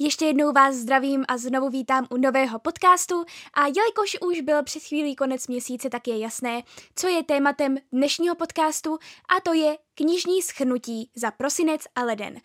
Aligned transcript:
Ještě 0.00 0.24
jednou 0.24 0.52
vás 0.52 0.74
zdravím 0.74 1.24
a 1.28 1.38
znovu 1.38 1.68
vítám 1.68 2.06
u 2.10 2.16
nového 2.16 2.58
podcastu 2.58 3.24
a 3.54 3.66
jelikož 3.66 4.16
už 4.20 4.40
byl 4.40 4.62
před 4.62 4.82
chvílí 4.82 5.16
konec 5.16 5.48
měsíce, 5.48 5.90
tak 5.90 6.08
je 6.08 6.18
jasné, 6.18 6.62
co 6.94 7.08
je 7.08 7.22
tématem 7.22 7.76
dnešního 7.92 8.34
podcastu 8.34 8.98
a 9.36 9.40
to 9.40 9.52
je 9.52 9.78
knižní 9.94 10.42
schrnutí 10.42 11.10
za 11.14 11.30
prosinec 11.30 11.82
a 11.94 12.02
leden. 12.02 12.36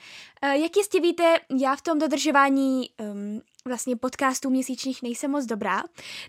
Eh, 0.41 0.57
jak 0.57 0.77
jistě 0.77 0.99
víte, 0.99 1.35
já 1.59 1.75
v 1.75 1.81
tom 1.81 1.99
dodržování 1.99 2.89
um, 2.99 3.41
vlastně 3.67 3.95
podcastů 3.95 4.49
měsíčních 4.49 5.03
nejsem 5.03 5.31
moc 5.31 5.45
dobrá, 5.45 5.83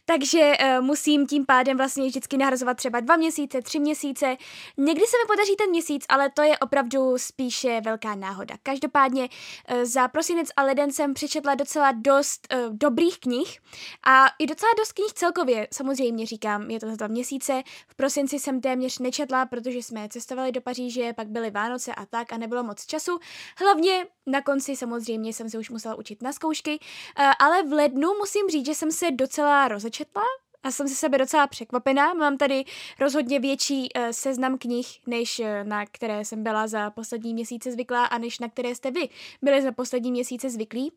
takže 0.05 0.53
uh, 0.61 0.85
musím 0.85 1.27
tím 1.27 1.47
pádem 1.47 1.77
vlastně 1.77 2.07
vždycky 2.07 2.37
nahrazovat 2.37 2.77
třeba 2.77 3.01
dva 3.01 3.17
měsíce, 3.17 3.63
tři 3.63 3.81
měsíce. 3.81 4.37
Někdy 4.77 5.01
se 5.01 5.17
mi 5.17 5.27
podaří 5.27 5.57
ten 5.57 5.71
měsíc, 5.71 6.05
ale 6.09 6.31
to 6.31 6.43
je 6.43 6.59
opravdu 6.59 7.19
spíše 7.19 7.81
velká 7.81 8.15
náhoda. 8.15 8.55
Každopádně 8.63 9.29
uh, 9.71 9.85
za 9.85 10.09
prosinec 10.09 10.49
a 10.57 10.63
leden 10.63 10.93
jsem 10.93 11.15
přečetla 11.15 11.55
docela 11.55 11.93
dost 11.93 12.55
uh, 12.55 12.75
dobrých 12.77 13.19
knih 13.19 13.59
a 14.07 14.27
i 14.39 14.47
docela 14.47 14.73
dost 14.79 14.93
knih 14.93 15.13
celkově, 15.13 15.69
samozřejmě 15.73 16.27
říkám, 16.27 16.71
je 16.71 16.81
to 16.81 16.87
za 16.91 16.97
dva 16.97 17.07
měsíce. 17.07 17.63
V 17.89 17.95
prosinci 17.95 18.39
jsem 18.39 18.61
téměř 18.61 18.99
nečetla, 18.99 19.47
protože 19.47 19.79
jsme 19.79 20.09
cestovali 20.09 20.53
do 20.53 20.61
Paříže, 20.61 21.13
pak 21.13 21.29
byly 21.29 21.51
Vánoce 21.51 21.95
a 21.95 22.07
tak 22.07 22.33
a 22.33 22.39
nebylo 22.39 22.63
moc 22.63 22.87
času. 22.87 23.19
Hlavně 23.59 24.07
na 24.27 24.43
konci 24.43 24.77
samozřejmě 24.77 25.33
jsem 25.33 25.51
se 25.51 25.59
už 25.59 25.71
musela 25.71 25.95
učit 25.95 26.23
na 26.23 26.33
zkoušky, 26.33 26.79
eh, 27.19 27.31
ale 27.39 27.63
v 27.63 27.73
lednu 27.73 28.09
musím 28.19 28.49
říct, 28.49 28.67
že 28.67 28.75
jsem 28.75 28.93
se 28.93 29.11
docela 29.11 29.69
rozečetla, 29.69 30.23
a 30.65 30.71
jsem 30.71 30.89
se 30.89 30.95
sebe 30.95 31.19
docela 31.19 31.47
překvapená. 31.47 32.15
Mám 32.15 32.39
tady 32.39 32.65
rozhodně 33.01 33.41
větší 33.41 33.89
uh, 33.97 34.09
seznam 34.11 34.59
knih, 34.59 34.87
než 35.07 35.39
uh, 35.39 35.47
na 35.63 35.87
které 35.87 36.25
jsem 36.25 36.43
byla 36.43 36.67
za 36.67 36.91
poslední 36.91 37.35
měsíce 37.35 37.73
zvyklá 37.73 38.05
a 38.05 38.19
než 38.19 38.39
na 38.39 38.49
které 38.49 38.75
jste 38.75 38.91
vy 38.91 39.09
byli 39.43 39.63
za 39.63 39.73
poslední 39.73 40.11
měsíce 40.11 40.51
zvyklí. 40.51 40.93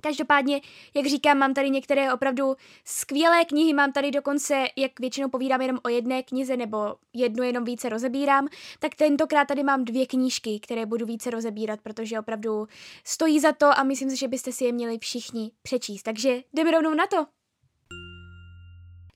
Každopádně, 0.00 0.60
jak 0.94 1.06
říkám, 1.06 1.38
mám 1.38 1.54
tady 1.54 1.70
některé 1.70 2.12
opravdu 2.14 2.56
skvělé 2.84 3.44
knihy, 3.44 3.74
mám 3.74 3.92
tady 3.92 4.10
dokonce, 4.10 4.66
jak 4.76 5.00
většinou 5.00 5.28
povídám 5.28 5.60
jenom 5.60 5.78
o 5.82 5.88
jedné 5.88 6.22
knize 6.22 6.56
nebo 6.56 6.96
jednu 7.12 7.42
jenom 7.42 7.64
více 7.64 7.88
rozebírám, 7.88 8.48
tak 8.78 8.94
tentokrát 8.94 9.44
tady 9.44 9.62
mám 9.62 9.84
dvě 9.84 10.06
knížky, 10.06 10.60
které 10.60 10.86
budu 10.86 11.06
více 11.06 11.30
rozebírat, 11.30 11.80
protože 11.80 12.18
opravdu 12.18 12.66
stojí 13.04 13.40
za 13.40 13.52
to 13.52 13.78
a 13.78 13.82
myslím 13.82 14.10
si, 14.10 14.16
že 14.16 14.28
byste 14.28 14.52
si 14.52 14.64
je 14.64 14.72
měli 14.72 14.98
všichni 14.98 15.50
přečíst. 15.62 16.02
Takže 16.02 16.42
jdeme 16.52 16.70
rovnou 16.70 16.94
na 16.94 17.06
to. 17.06 17.26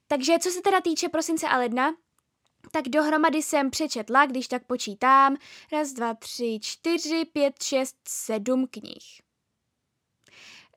Takže 0.08 0.38
co 0.38 0.50
se 0.50 0.60
teda 0.60 0.80
týče 0.80 1.08
prosince 1.08 1.48
a 1.48 1.58
ledna, 1.58 1.94
tak 2.70 2.88
dohromady 2.88 3.42
jsem 3.42 3.70
přečetla, 3.70 4.26
když 4.26 4.48
tak 4.48 4.66
počítám, 4.66 5.36
raz, 5.72 5.92
dva, 5.92 6.14
tři, 6.14 6.58
čtyři, 6.62 7.24
pět, 7.32 7.62
šest, 7.62 7.96
sedm 8.08 8.66
knih 8.70 9.22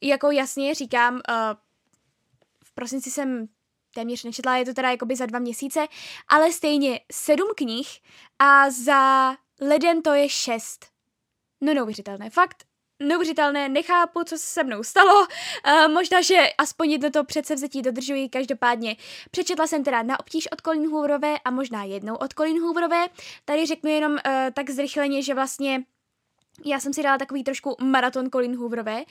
jako 0.02 0.32
jasně 0.32 0.76
říkám, 0.76 1.14
uh, 1.14 1.22
v 2.64 2.74
prosinci 2.74 3.12
jsem 3.12 3.48
téměř 3.96 4.24
nečetla, 4.24 4.58
je 4.58 4.66
to 4.66 4.74
teda 4.74 4.90
jakoby 4.90 5.16
za 5.16 5.26
dva 5.26 5.40
měsíce, 5.40 5.88
ale 6.28 6.52
stejně 6.52 7.00
sedm 7.12 7.48
knih 7.56 7.88
a 8.40 8.70
za 8.70 9.36
leden 9.62 10.02
to 10.02 10.14
je 10.14 10.30
šest. 10.30 10.86
No 11.62 11.74
neuvěřitelné, 11.74 12.30
fakt 12.30 12.66
neuvěřitelné, 13.00 13.70
nechápu, 13.70 14.24
co 14.24 14.38
se 14.38 14.46
se 14.46 14.64
mnou 14.64 14.84
stalo, 14.84 15.20
uh, 15.22 15.88
možná, 15.94 16.22
že 16.22 16.50
aspoň 16.58 16.92
jedno 16.92 17.12
to 17.12 17.24
předsevzetí 17.24 17.82
dodržuji, 17.82 18.30
každopádně 18.30 18.96
přečetla 19.32 19.68
jsem 19.68 19.84
teda 19.84 20.04
na 20.04 20.20
obtíž 20.20 20.52
od 20.52 20.62
Colin 20.62 20.92
Hooverové 20.92 21.40
a 21.46 21.52
možná 21.52 21.84
jednou 21.84 22.16
od 22.16 22.34
Colin 22.34 22.62
Hooverové, 22.62 23.08
tady 23.46 23.66
řeknu 23.66 23.90
jenom 23.90 24.12
uh, 24.12 24.20
tak 24.54 24.70
zrychleně, 24.70 25.22
že 25.22 25.34
vlastně 25.34 25.84
já 26.66 26.80
jsem 26.80 26.94
si 26.94 27.04
dala 27.04 27.18
takový 27.18 27.44
trošku 27.44 27.76
maraton 27.82 28.30
Colin 28.30 28.58
Hooverové, 28.58 28.98
uh, 28.98 29.06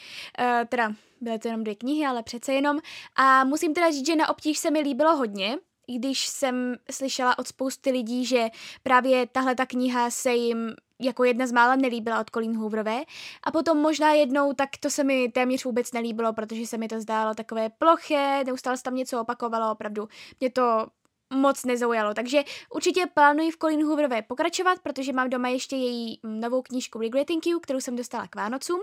teda 0.69 0.93
byly 1.21 1.38
to 1.38 1.49
jenom 1.49 1.65
dvě 1.65 1.75
knihy, 1.75 2.06
ale 2.06 2.22
přece 2.22 2.53
jenom. 2.53 2.78
A 3.16 3.44
musím 3.44 3.75
teda 3.75 3.91
říct, 3.91 4.06
že 4.06 4.16
na 4.16 4.28
obtíž 4.28 4.59
se 4.59 4.71
mi 4.71 4.81
líbilo 4.81 5.16
hodně, 5.16 5.59
když 5.87 6.27
jsem 6.27 6.77
slyšela 6.91 7.38
od 7.38 7.49
spousty 7.49 7.91
lidí, 7.91 8.25
že 8.25 8.49
právě 8.82 9.27
tahle 9.27 9.55
ta 9.55 9.66
kniha 9.66 10.10
se 10.10 10.34
jim 10.34 10.75
jako 11.00 11.25
jedna 11.25 11.47
z 11.47 11.53
mála 11.53 11.77
nelíbila 11.77 12.21
od 12.21 12.31
Colin 12.31 12.56
Hooverové. 12.56 13.03
A 13.43 13.50
potom 13.50 13.78
možná 13.78 14.12
jednou, 14.12 14.53
tak 14.53 14.69
to 14.81 14.91
se 14.91 15.05
mi 15.05 15.28
téměř 15.28 15.65
vůbec 15.65 15.93
nelíbilo, 15.93 16.32
protože 16.32 16.66
se 16.66 16.78
mi 16.78 16.88
to 16.88 17.00
zdálo 17.00 17.34
takové 17.34 17.69
ploché, 17.69 18.44
neustále 18.47 18.76
se 18.76 18.82
tam 18.82 18.94
něco 18.94 19.21
opakovalo, 19.21 19.72
opravdu. 19.72 20.09
Mě 20.41 20.50
to 20.50 20.87
moc 21.30 21.64
nezaujalo. 21.64 22.14
Takže 22.14 22.42
určitě 22.74 23.06
plánuji 23.14 23.50
v 23.50 23.58
Colin 23.58 23.84
Hooverové 23.84 24.22
pokračovat, 24.22 24.78
protože 24.82 25.12
mám 25.12 25.30
doma 25.30 25.48
ještě 25.48 25.76
její 25.76 26.20
novou 26.22 26.62
knížku 26.62 26.98
Regretting 26.98 27.46
You, 27.46 27.60
kterou 27.60 27.80
jsem 27.80 27.96
dostala 27.96 28.26
k 28.26 28.36
Vánocům. 28.36 28.80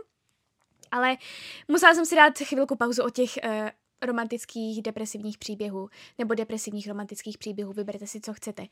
Ale 0.92 1.18
musela 1.68 1.94
jsem 1.94 2.06
si 2.06 2.16
dát 2.16 2.38
chvilku 2.38 2.76
pauzu 2.76 3.04
od 3.04 3.16
těch 3.16 3.40
uh, 3.44 3.70
romantických 4.02 4.82
depresivních 4.82 5.38
příběhů 5.38 5.90
nebo 6.18 6.34
depresivních 6.34 6.88
romantických 6.88 7.38
příběhů, 7.38 7.74
vyberte 7.74 8.08
si, 8.08 8.22
co 8.22 8.34
chcete. 8.34 8.66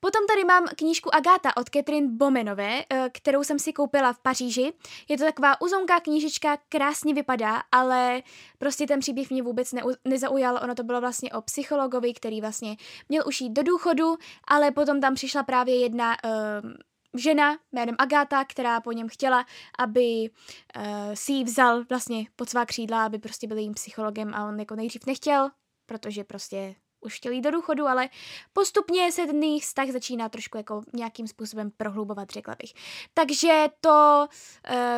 Potom 0.00 0.26
tady 0.26 0.44
mám 0.44 0.66
knížku 0.76 1.14
Agáta 1.14 1.56
od 1.56 1.70
Catherine 1.70 2.08
Bomenové, 2.10 2.84
eh, 2.90 3.10
kterou 3.12 3.44
jsem 3.44 3.58
si 3.58 3.72
koupila 3.72 4.12
v 4.12 4.18
Paříži. 4.18 4.72
Je 5.08 5.18
to 5.18 5.24
taková 5.24 5.60
uzonká 5.60 6.00
knížička, 6.00 6.58
krásně 6.68 7.14
vypadá, 7.14 7.62
ale 7.72 8.22
prostě 8.58 8.86
ten 8.86 9.00
příběh 9.00 9.30
mě 9.30 9.42
vůbec 9.42 9.72
ne- 9.72 9.82
nezaujal. 10.04 10.60
Ono 10.62 10.74
to 10.74 10.82
bylo 10.82 11.00
vlastně 11.00 11.32
o 11.32 11.42
psychologovi, 11.42 12.14
který 12.14 12.40
vlastně 12.40 12.76
měl 13.08 13.22
už 13.26 13.40
jít 13.40 13.52
do 13.52 13.62
důchodu, 13.62 14.16
ale 14.48 14.70
potom 14.70 15.00
tam 15.00 15.14
přišla 15.14 15.42
právě 15.42 15.80
jedna 15.80 16.16
uh, 16.24 16.70
žena 17.16 17.58
jménem 17.72 17.94
Agáta, 17.98 18.44
která 18.44 18.80
po 18.80 18.92
něm 18.92 19.08
chtěla, 19.08 19.46
aby 19.78 20.30
uh, 20.76 20.82
si 21.14 21.32
ji 21.32 21.44
vzal 21.44 21.84
vlastně 21.84 22.26
pod 22.36 22.48
svá 22.48 22.66
křídla, 22.66 23.04
aby 23.04 23.18
prostě 23.18 23.46
byl 23.46 23.58
jím 23.58 23.74
psychologem 23.74 24.34
a 24.34 24.48
on 24.48 24.58
jako 24.58 24.74
nejdřív 24.74 25.06
nechtěl, 25.06 25.50
protože 25.86 26.24
prostě 26.24 26.74
už 27.00 27.16
chtěl 27.16 27.32
jít 27.32 27.42
do 27.42 27.50
důchodu, 27.50 27.86
ale 27.86 28.08
postupně 28.52 29.12
se 29.12 29.26
ten 29.26 29.42
jejich 29.42 29.62
vztah 29.62 29.88
začíná 29.88 30.28
trošku 30.28 30.56
jako 30.56 30.82
nějakým 30.92 31.26
způsobem 31.26 31.70
prohlubovat, 31.76 32.30
řekla 32.30 32.56
bych. 32.62 32.72
Takže 33.14 33.66
to, 33.80 34.28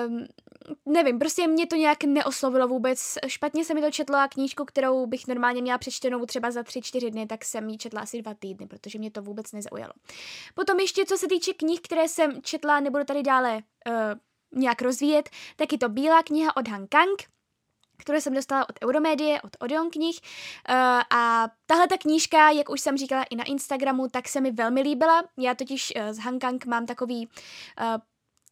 um, 0.06 0.26
nevím, 0.86 1.18
prostě 1.18 1.46
mě 1.46 1.66
to 1.66 1.76
nějak 1.76 2.04
neoslovilo 2.04 2.68
vůbec. 2.68 3.18
Špatně 3.26 3.64
se 3.64 3.74
mi 3.74 3.80
to 3.80 3.90
četlo 3.90 4.16
a 4.16 4.28
knížku, 4.28 4.64
kterou 4.64 5.06
bych 5.06 5.26
normálně 5.26 5.62
měla 5.62 5.78
přečtenou 5.78 6.26
třeba 6.26 6.50
za 6.50 6.62
tři, 6.62 6.82
čtyři 6.82 7.10
dny, 7.10 7.26
tak 7.26 7.44
jsem 7.44 7.68
ji 7.68 7.78
četla 7.78 8.00
asi 8.00 8.22
dva 8.22 8.34
týdny, 8.34 8.66
protože 8.66 8.98
mě 8.98 9.10
to 9.10 9.22
vůbec 9.22 9.52
nezaujalo. 9.52 9.92
Potom 10.54 10.80
ještě, 10.80 11.04
co 11.04 11.18
se 11.18 11.28
týče 11.28 11.52
knih, 11.52 11.80
které 11.80 12.08
jsem 12.08 12.42
četla, 12.42 12.80
nebudu 12.80 13.04
tady 13.04 13.22
dále 13.22 13.54
uh, 13.56 13.94
nějak 14.60 14.82
rozvíjet, 14.82 15.30
tak 15.56 15.72
je 15.72 15.78
to 15.78 15.88
Bílá 15.88 16.22
kniha 16.22 16.56
od 16.56 16.68
Han 16.68 16.86
Kang, 16.86 17.22
které 18.02 18.20
jsem 18.20 18.34
dostala 18.34 18.68
od 18.68 18.78
Euromédie, 18.84 19.40
od 19.42 19.56
Odeon 19.60 19.90
knih. 19.90 20.20
Uh, 20.68 20.74
a 21.10 21.48
tahle 21.66 21.88
ta 21.88 21.98
knížka, 21.98 22.50
jak 22.50 22.70
už 22.70 22.80
jsem 22.80 22.96
říkala 22.96 23.24
i 23.30 23.36
na 23.36 23.44
Instagramu, 23.44 24.08
tak 24.08 24.28
se 24.28 24.40
mi 24.40 24.50
velmi 24.50 24.80
líbila. 24.82 25.24
Já 25.38 25.54
totiž 25.54 25.92
uh, 25.96 26.02
s 26.02 26.18
Hankang 26.18 26.66
mám 26.66 26.86
takový, 26.86 27.28
uh, 27.80 28.00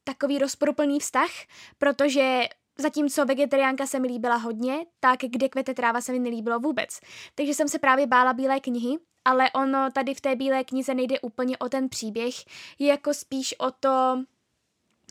takový 0.04 0.38
rozporuplný 0.38 1.00
vztah, 1.00 1.30
protože 1.78 2.48
Zatímco 2.78 3.24
vegetariánka 3.24 3.86
se 3.86 3.98
mi 3.98 4.08
líbila 4.08 4.36
hodně, 4.36 4.86
tak 5.00 5.18
kde 5.20 5.48
kvete 5.48 5.74
tráva 5.74 6.00
se 6.00 6.12
mi 6.12 6.18
nelíbilo 6.18 6.60
vůbec. 6.60 7.00
Takže 7.34 7.54
jsem 7.54 7.68
se 7.68 7.78
právě 7.78 8.06
bála 8.06 8.32
bílé 8.32 8.60
knihy, 8.60 8.98
ale 9.24 9.50
ono 9.50 9.90
tady 9.90 10.14
v 10.14 10.20
té 10.20 10.36
bílé 10.36 10.64
knize 10.64 10.94
nejde 10.94 11.20
úplně 11.20 11.58
o 11.58 11.68
ten 11.68 11.88
příběh, 11.88 12.34
je 12.78 12.88
jako 12.88 13.14
spíš 13.14 13.54
o 13.58 13.70
to, 13.70 14.22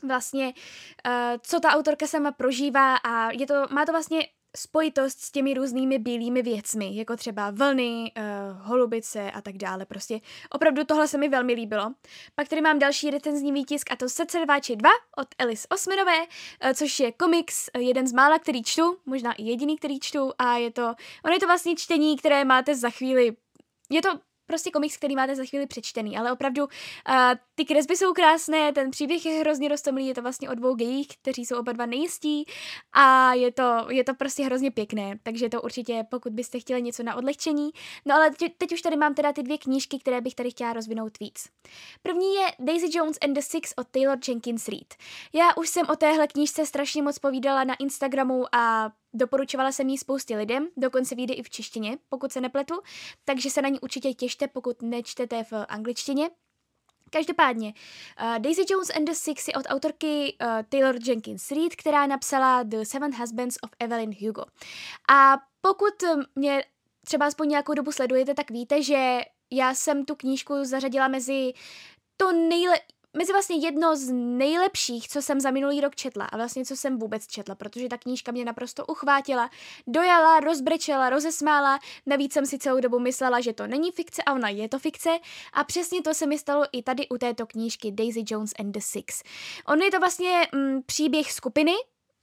vlastně, 0.04 0.52
co 1.42 1.60
ta 1.60 1.68
autorka 1.68 2.06
sama 2.06 2.32
prožívá 2.32 2.96
a 2.96 3.30
je 3.30 3.46
to, 3.46 3.54
má 3.70 3.86
to 3.86 3.92
vlastně 3.92 4.28
spojitost 4.56 5.20
s 5.20 5.30
těmi 5.30 5.54
různými 5.54 5.98
bílými 5.98 6.42
věcmi, 6.42 6.96
jako 6.96 7.16
třeba 7.16 7.50
vlny, 7.50 8.12
uh, 8.16 8.66
holubice 8.66 9.30
a 9.30 9.40
tak 9.40 9.56
dále. 9.56 9.86
Prostě 9.86 10.20
opravdu 10.50 10.84
tohle 10.84 11.08
se 11.08 11.18
mi 11.18 11.28
velmi 11.28 11.52
líbilo. 11.52 11.94
Pak 12.34 12.48
tady 12.48 12.62
mám 12.62 12.78
další 12.78 13.10
recenzní 13.10 13.52
výtisk 13.52 13.92
a 13.92 13.96
to 13.96 14.08
Srdce 14.08 14.44
rváče 14.44 14.76
2 14.76 14.90
od 15.16 15.28
Alice 15.38 15.68
Osmanové, 15.68 16.18
uh, 16.18 16.70
což 16.74 17.00
je 17.00 17.12
komiks, 17.12 17.70
uh, 17.76 17.82
jeden 17.82 18.06
z 18.06 18.12
mála, 18.12 18.38
který 18.38 18.62
čtu, 18.62 18.96
možná 19.06 19.32
i 19.32 19.42
jediný, 19.42 19.76
který 19.76 20.00
čtu 20.00 20.32
a 20.38 20.56
je 20.56 20.70
to, 20.70 20.94
ono 21.24 21.34
je 21.34 21.40
to 21.40 21.46
vlastně 21.46 21.76
čtení, 21.76 22.16
které 22.16 22.44
máte 22.44 22.74
za 22.74 22.90
chvíli, 22.90 23.36
je 23.90 24.02
to 24.02 24.29
prostě 24.50 24.70
komiks, 24.70 24.96
který 24.96 25.16
máte 25.16 25.36
za 25.36 25.44
chvíli 25.44 25.66
přečtený, 25.66 26.18
ale 26.18 26.32
opravdu 26.32 26.64
uh, 26.64 26.68
ty 27.54 27.64
kresby 27.64 27.96
jsou 27.96 28.12
krásné, 28.12 28.72
ten 28.72 28.90
příběh 28.90 29.26
je 29.26 29.40
hrozně 29.40 29.68
roztomilý, 29.68 30.06
je 30.06 30.14
to 30.14 30.22
vlastně 30.22 30.50
o 30.50 30.54
dvou 30.54 30.74
gejích, 30.74 31.08
kteří 31.22 31.46
jsou 31.46 31.58
oba 31.58 31.72
dva 31.72 31.86
nejistí 31.86 32.44
a 32.92 33.34
je 33.34 33.52
to, 33.52 33.86
je 33.88 34.04
to 34.04 34.14
prostě 34.14 34.44
hrozně 34.44 34.70
pěkné, 34.70 35.18
takže 35.22 35.48
to 35.48 35.62
určitě, 35.62 36.04
pokud 36.10 36.32
byste 36.32 36.60
chtěli 36.60 36.82
něco 36.82 37.02
na 37.02 37.14
odlehčení. 37.14 37.70
No 38.06 38.14
ale 38.14 38.30
teď, 38.30 38.52
teď 38.58 38.72
už 38.72 38.82
tady 38.82 38.96
mám 38.96 39.14
teda 39.14 39.32
ty 39.32 39.42
dvě 39.42 39.58
knížky, 39.58 39.98
které 39.98 40.20
bych 40.20 40.34
tady 40.34 40.50
chtěla 40.50 40.72
rozvinout 40.72 41.18
víc. 41.20 41.48
První 42.02 42.34
je 42.34 42.46
Daisy 42.58 42.98
Jones 42.98 43.16
and 43.24 43.32
the 43.32 43.40
Six 43.40 43.72
od 43.76 43.88
Taylor 43.90 44.18
Jenkins 44.28 44.68
Reid. 44.68 44.94
Já 45.32 45.56
už 45.56 45.68
jsem 45.68 45.86
o 45.88 45.96
téhle 45.96 46.26
knížce 46.26 46.66
strašně 46.66 47.02
moc 47.02 47.18
povídala 47.18 47.64
na 47.64 47.74
Instagramu 47.74 48.44
a 48.54 48.90
Doporučovala 49.14 49.72
jsem 49.72 49.88
ji 49.88 49.98
spoustě 49.98 50.36
lidem, 50.36 50.68
dokonce 50.76 51.14
vyjde 51.14 51.34
i 51.34 51.42
v 51.42 51.50
češtině, 51.50 51.98
pokud 52.08 52.32
se 52.32 52.40
nepletu, 52.40 52.74
takže 53.24 53.50
se 53.50 53.62
na 53.62 53.68
ní 53.68 53.80
určitě 53.80 54.14
těšte, 54.14 54.48
pokud 54.48 54.82
nečtete 54.82 55.44
v 55.44 55.52
angličtině. 55.52 56.30
Každopádně, 57.10 57.72
uh, 58.22 58.38
Daisy 58.38 58.64
Jones 58.70 58.90
and 58.90 59.04
the 59.04 59.12
Six 59.12 59.48
je 59.48 59.54
od 59.54 59.66
autorky 59.68 60.36
uh, 60.40 60.48
Taylor 60.68 60.96
Jenkins 61.06 61.50
Reid, 61.50 61.76
která 61.76 62.06
napsala 62.06 62.62
The 62.62 62.82
Seven 62.82 63.14
Husbands 63.14 63.56
of 63.62 63.70
Evelyn 63.78 64.14
Hugo. 64.20 64.44
A 65.12 65.36
pokud 65.60 65.94
mě 66.34 66.64
třeba 67.04 67.26
aspoň 67.26 67.48
nějakou 67.48 67.74
dobu 67.74 67.92
sledujete, 67.92 68.34
tak 68.34 68.50
víte, 68.50 68.82
že 68.82 69.20
já 69.50 69.74
jsem 69.74 70.04
tu 70.04 70.14
knížku 70.14 70.64
zařadila 70.64 71.08
mezi 71.08 71.52
to 72.16 72.32
nejle 72.32 72.76
mezi 73.16 73.32
vlastně 73.32 73.56
jedno 73.56 73.96
z 73.96 74.12
nejlepších, 74.12 75.08
co 75.08 75.22
jsem 75.22 75.40
za 75.40 75.50
minulý 75.50 75.80
rok 75.80 75.96
četla 75.96 76.24
a 76.24 76.36
vlastně 76.36 76.64
co 76.64 76.76
jsem 76.76 76.98
vůbec 76.98 77.26
četla, 77.26 77.54
protože 77.54 77.88
ta 77.88 77.98
knížka 77.98 78.32
mě 78.32 78.44
naprosto 78.44 78.86
uchvátila, 78.86 79.50
dojala, 79.86 80.40
rozbrečela, 80.40 81.10
rozesmála, 81.10 81.78
navíc 82.06 82.32
jsem 82.32 82.46
si 82.46 82.58
celou 82.58 82.80
dobu 82.80 82.98
myslela, 82.98 83.40
že 83.40 83.52
to 83.52 83.66
není 83.66 83.90
fikce 83.92 84.22
a 84.22 84.32
ona 84.32 84.48
je 84.48 84.68
to 84.68 84.78
fikce. 84.78 85.10
A 85.52 85.64
přesně 85.64 86.02
to 86.02 86.14
se 86.14 86.26
mi 86.26 86.38
stalo 86.38 86.64
i 86.72 86.82
tady 86.82 87.08
u 87.08 87.18
této 87.18 87.46
knížky 87.46 87.92
Daisy 87.92 88.24
Jones 88.26 88.52
and 88.58 88.72
the 88.72 88.80
Six. 88.82 89.22
On 89.66 89.82
je 89.82 89.90
to 89.90 90.00
vlastně 90.00 90.48
mm, 90.54 90.82
příběh 90.86 91.32
skupiny, 91.32 91.72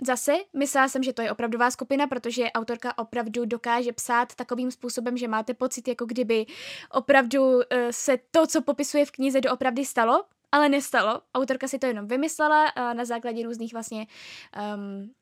Zase, 0.01 0.34
myslela 0.54 0.88
jsem, 0.88 1.04
že 1.04 1.13
to 1.13 1.22
je 1.22 1.31
opravdová 1.31 1.72
skupina, 1.72 2.07
protože 2.07 2.51
autorka 2.51 2.98
opravdu 2.98 3.45
dokáže 3.45 3.94
psát 3.94 4.36
takovým 4.36 4.72
způsobem, 4.72 5.18
že 5.18 5.28
máte 5.28 5.54
pocit, 5.54 5.88
jako 5.88 6.06
kdyby 6.06 6.45
opravdu 6.92 7.56
uh, 7.56 7.62
se 7.92 8.18
to, 8.31 8.48
co 8.48 8.62
popisuje 8.62 9.06
v 9.06 9.12
knize, 9.12 9.42
doopravdy 9.42 9.86
stalo 9.86 10.25
ale 10.51 10.69
nestalo. 10.69 11.21
Autorka 11.35 11.67
si 11.67 11.79
to 11.79 11.85
jenom 11.85 12.07
vymyslela 12.07 12.63
uh, 12.63 12.94
na 12.94 13.05
základě 13.05 13.44
různých 13.44 13.73
vlastně 13.73 14.07
um, 14.75 15.13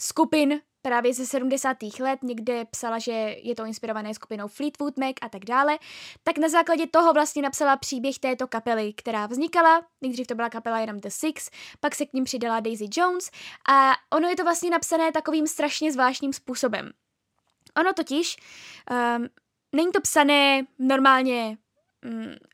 skupin 0.00 0.60
právě 0.82 1.14
ze 1.14 1.26
70. 1.26 1.76
let, 2.00 2.22
někde 2.22 2.64
psala, 2.64 2.98
že 2.98 3.12
je 3.42 3.54
to 3.54 3.64
inspirované 3.64 4.14
skupinou 4.14 4.48
Fleetwood 4.48 4.98
Mac 4.98 5.14
a 5.22 5.28
tak 5.28 5.44
dále, 5.44 5.78
tak 6.22 6.38
na 6.38 6.48
základě 6.48 6.86
toho 6.86 7.12
vlastně 7.12 7.42
napsala 7.42 7.76
příběh 7.76 8.18
této 8.18 8.46
kapely, 8.46 8.92
která 8.92 9.26
vznikala, 9.26 9.86
nejdřív 10.00 10.26
to 10.26 10.34
byla 10.34 10.50
kapela 10.50 10.80
jenom 10.80 11.00
The 11.00 11.08
Six, 11.08 11.50
pak 11.80 11.94
se 11.94 12.06
k 12.06 12.12
ním 12.12 12.24
přidala 12.24 12.60
Daisy 12.60 12.86
Jones 12.96 13.30
a 13.68 13.92
ono 14.16 14.28
je 14.28 14.36
to 14.36 14.44
vlastně 14.44 14.70
napsané 14.70 15.12
takovým 15.12 15.46
strašně 15.46 15.92
zvláštním 15.92 16.32
způsobem. 16.32 16.90
Ono 17.80 17.92
totiž, 17.92 18.36
um, 19.16 19.26
není 19.72 19.92
to 19.92 20.00
psané 20.00 20.62
normálně 20.78 21.58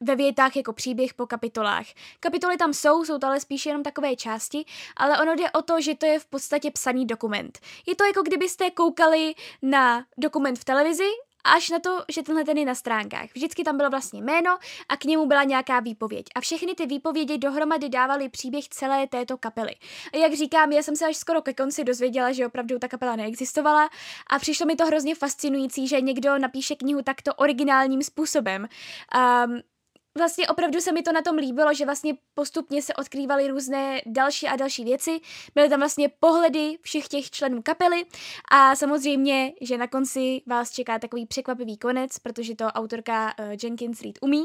ve 0.00 0.16
větách 0.16 0.56
jako 0.56 0.72
příběh 0.72 1.14
po 1.14 1.26
kapitolách. 1.26 1.86
Kapitoly 2.20 2.56
tam 2.56 2.74
jsou, 2.74 3.04
jsou 3.04 3.18
to 3.18 3.26
ale 3.26 3.40
spíše 3.40 3.68
jenom 3.68 3.82
takové 3.82 4.16
části, 4.16 4.64
ale 4.96 5.18
ono 5.18 5.36
jde 5.36 5.50
o 5.50 5.62
to, 5.62 5.80
že 5.80 5.94
to 5.94 6.06
je 6.06 6.18
v 6.18 6.26
podstatě 6.26 6.70
psaný 6.70 7.06
dokument. 7.06 7.58
Je 7.86 7.96
to 7.96 8.04
jako 8.04 8.22
kdybyste 8.22 8.70
koukali 8.70 9.34
na 9.62 10.06
dokument 10.18 10.58
v 10.58 10.64
televizi 10.64 11.08
až 11.44 11.70
na 11.70 11.78
to, 11.78 12.04
že 12.08 12.22
tenhle 12.22 12.44
ten 12.44 12.58
je 12.58 12.64
na 12.64 12.74
stránkách. 12.74 13.28
Vždycky 13.34 13.64
tam 13.64 13.76
bylo 13.76 13.90
vlastně 13.90 14.22
jméno 14.22 14.58
a 14.88 14.96
k 14.96 15.04
němu 15.04 15.26
byla 15.26 15.44
nějaká 15.44 15.80
výpověď. 15.80 16.26
A 16.34 16.40
všechny 16.40 16.74
ty 16.74 16.86
výpovědi 16.86 17.38
dohromady 17.38 17.88
dávaly 17.88 18.28
příběh 18.28 18.68
celé 18.68 19.06
této 19.06 19.38
kapely. 19.38 19.74
A 20.12 20.16
jak 20.16 20.34
říkám, 20.34 20.72
já 20.72 20.82
jsem 20.82 20.96
se 20.96 21.06
až 21.06 21.16
skoro 21.16 21.42
ke 21.42 21.54
konci 21.54 21.84
dozvěděla, 21.84 22.32
že 22.32 22.46
opravdu 22.46 22.78
ta 22.78 22.88
kapela 22.88 23.16
neexistovala 23.16 23.90
a 24.30 24.38
přišlo 24.38 24.66
mi 24.66 24.76
to 24.76 24.86
hrozně 24.86 25.14
fascinující, 25.14 25.88
že 25.88 26.00
někdo 26.00 26.38
napíše 26.38 26.74
knihu 26.74 27.02
takto 27.02 27.34
originálním 27.34 28.02
způsobem. 28.02 28.68
Um, 29.46 29.60
vlastně 30.18 30.48
opravdu 30.48 30.80
se 30.80 30.92
mi 30.92 31.02
to 31.02 31.12
na 31.12 31.22
tom 31.22 31.36
líbilo, 31.36 31.74
že 31.74 31.84
vlastně 31.84 32.14
postupně 32.34 32.82
se 32.82 32.94
odkrývaly 32.94 33.48
různé 33.48 34.00
další 34.06 34.46
a 34.46 34.56
další 34.56 34.84
věci. 34.84 35.20
Byly 35.54 35.68
tam 35.68 35.78
vlastně 35.78 36.08
pohledy 36.20 36.78
všech 36.82 37.08
těch 37.08 37.30
členů 37.30 37.62
kapely 37.62 38.04
a 38.50 38.76
samozřejmě, 38.76 39.52
že 39.60 39.78
na 39.78 39.86
konci 39.86 40.42
vás 40.46 40.70
čeká 40.70 40.98
takový 40.98 41.26
překvapivý 41.26 41.76
konec, 41.76 42.18
protože 42.18 42.54
to 42.54 42.64
autorka 42.64 43.34
uh, 43.38 43.46
Jenkins 43.62 44.02
Reid 44.02 44.18
umí. 44.22 44.44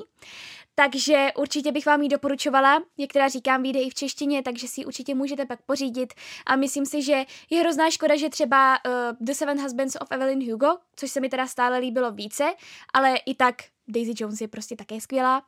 Takže 0.75 1.27
určitě 1.37 1.71
bych 1.71 1.85
vám 1.85 2.01
ji 2.01 2.09
doporučovala, 2.09 2.83
jak 2.97 3.13
teda 3.13 3.27
říkám, 3.27 3.63
vyjde 3.63 3.79
i 3.79 3.89
v 3.89 3.93
češtině, 3.93 4.43
takže 4.43 4.67
si 4.67 4.81
ji 4.81 4.85
určitě 4.85 5.15
můžete 5.15 5.45
pak 5.45 5.61
pořídit 5.61 6.13
a 6.45 6.55
myslím 6.55 6.85
si, 6.85 7.01
že 7.01 7.25
je 7.49 7.59
hrozná 7.59 7.89
škoda, 7.89 8.17
že 8.17 8.29
třeba 8.29 8.77
uh, 8.85 8.91
The 9.19 9.33
Seven 9.33 9.61
Husbands 9.61 9.97
of 10.01 10.07
Evelyn 10.11 10.51
Hugo, 10.51 10.77
což 10.95 11.11
se 11.11 11.19
mi 11.19 11.29
teda 11.29 11.47
stále 11.47 11.77
líbilo 11.77 12.11
více, 12.11 12.53
ale 12.93 13.15
i 13.25 13.35
tak 13.35 13.55
Daisy 13.87 14.13
Jones 14.15 14.41
je 14.41 14.47
prostě 14.47 14.75
také 14.75 15.01
skvělá, 15.01 15.43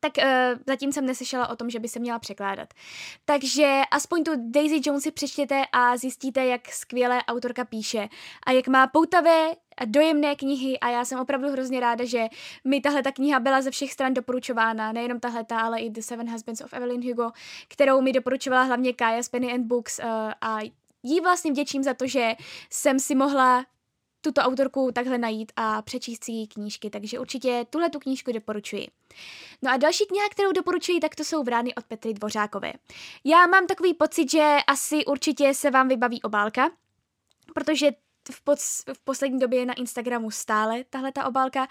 tak 0.00 0.12
uh, 0.18 0.24
zatím 0.66 0.92
jsem 0.92 1.06
neslyšela 1.06 1.48
o 1.48 1.56
tom, 1.56 1.70
že 1.70 1.78
by 1.78 1.88
se 1.88 1.98
měla 1.98 2.18
překládat. 2.18 2.74
Takže 3.24 3.80
aspoň 3.90 4.24
tu 4.24 4.32
Daisy 4.36 4.80
Jones 4.84 5.02
si 5.02 5.10
přečtěte 5.10 5.62
a 5.72 5.96
zjistíte, 5.96 6.46
jak 6.46 6.68
skvěle 6.68 7.22
autorka 7.24 7.64
píše 7.64 8.08
a 8.46 8.52
jak 8.52 8.68
má 8.68 8.86
poutavé 8.86 9.50
a 9.76 9.84
dojemné 9.84 10.36
knihy 10.36 10.78
a 10.78 10.90
já 10.90 11.04
jsem 11.04 11.18
opravdu 11.18 11.48
hrozně 11.48 11.80
ráda, 11.80 12.04
že 12.04 12.26
mi 12.64 12.80
tahle 12.80 13.02
ta 13.02 13.12
kniha 13.12 13.40
byla 13.40 13.62
ze 13.62 13.70
všech 13.70 13.92
stran 13.92 14.14
doporučována, 14.14 14.92
nejenom 14.92 15.20
tahle 15.20 15.44
ta, 15.44 15.60
ale 15.60 15.80
i 15.80 15.90
The 15.90 16.00
Seven 16.00 16.30
Husbands 16.30 16.60
of 16.60 16.72
Evelyn 16.72 17.08
Hugo, 17.08 17.30
kterou 17.68 18.00
mi 18.00 18.12
doporučovala 18.12 18.62
hlavně 18.62 18.92
Kaya 18.92 19.22
z 19.22 19.28
Penny 19.28 19.52
and 19.52 19.66
Books 19.66 19.98
uh, 19.98 20.04
a 20.40 20.58
jí 21.02 21.20
vlastně 21.20 21.50
vděčím 21.50 21.82
za 21.82 21.94
to, 21.94 22.06
že 22.06 22.32
jsem 22.70 22.98
si 22.98 23.14
mohla 23.14 23.64
tuto 24.20 24.40
autorku 24.40 24.90
takhle 24.92 25.18
najít 25.18 25.52
a 25.56 25.82
přečíst 25.82 26.24
si 26.24 26.32
její 26.32 26.46
knížky, 26.46 26.90
takže 26.90 27.18
určitě 27.18 27.66
tuhle 27.70 27.90
tu 27.90 27.98
knížku 27.98 28.32
doporučuji. 28.32 28.86
No 29.62 29.70
a 29.70 29.76
další 29.76 30.06
kniha, 30.06 30.28
kterou 30.28 30.52
doporučuji, 30.52 31.00
tak 31.00 31.14
to 31.14 31.24
jsou 31.24 31.42
Vrány 31.42 31.74
od 31.74 31.84
Petry 31.84 32.14
Dvořákové. 32.14 32.72
Já 33.24 33.46
mám 33.46 33.66
takový 33.66 33.94
pocit, 33.94 34.30
že 34.30 34.56
asi 34.66 35.04
určitě 35.04 35.54
se 35.54 35.70
vám 35.70 35.88
vybaví 35.88 36.22
obálka, 36.22 36.70
protože 37.54 37.90
v, 38.32 38.44
pod, 38.44 38.58
v 38.92 39.04
poslední 39.04 39.38
době 39.38 39.58
je 39.58 39.66
na 39.66 39.74
Instagramu 39.74 40.30
stále 40.30 40.84
tahle 40.90 41.12
ta 41.12 41.26
obálka. 41.26 41.66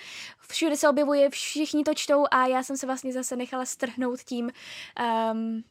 Všude 0.50 0.78
se 0.78 0.90
objevuje, 0.90 1.30
všichni 1.30 1.84
to 1.84 1.94
čtou 1.94 2.26
a 2.32 2.48
já 2.48 2.64
jsem 2.64 2.78
se 2.78 2.86
vlastně 2.86 3.14
zase 3.14 3.36
nechala 3.36 3.66
strhnout 3.66 4.20
tím 4.20 4.52
um, 5.32 5.64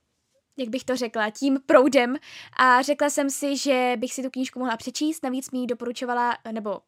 jak 0.57 0.69
bych 0.69 0.85
to 0.85 0.97
řekla, 0.97 1.31
tím 1.31 1.59
proudem. 1.67 2.17
A 2.57 2.83
řekla 2.83 3.11
jsem 3.11 3.31
si, 3.31 3.57
že 3.57 3.93
bych 3.97 4.15
si 4.15 4.23
tu 4.23 4.31
knížku 4.31 4.59
mohla 4.59 4.77
přečíst, 4.77 5.23
navíc 5.23 5.51
mi 5.51 5.59
ji 5.59 5.67
doporučovala, 5.67 6.39
nebo 6.53 6.81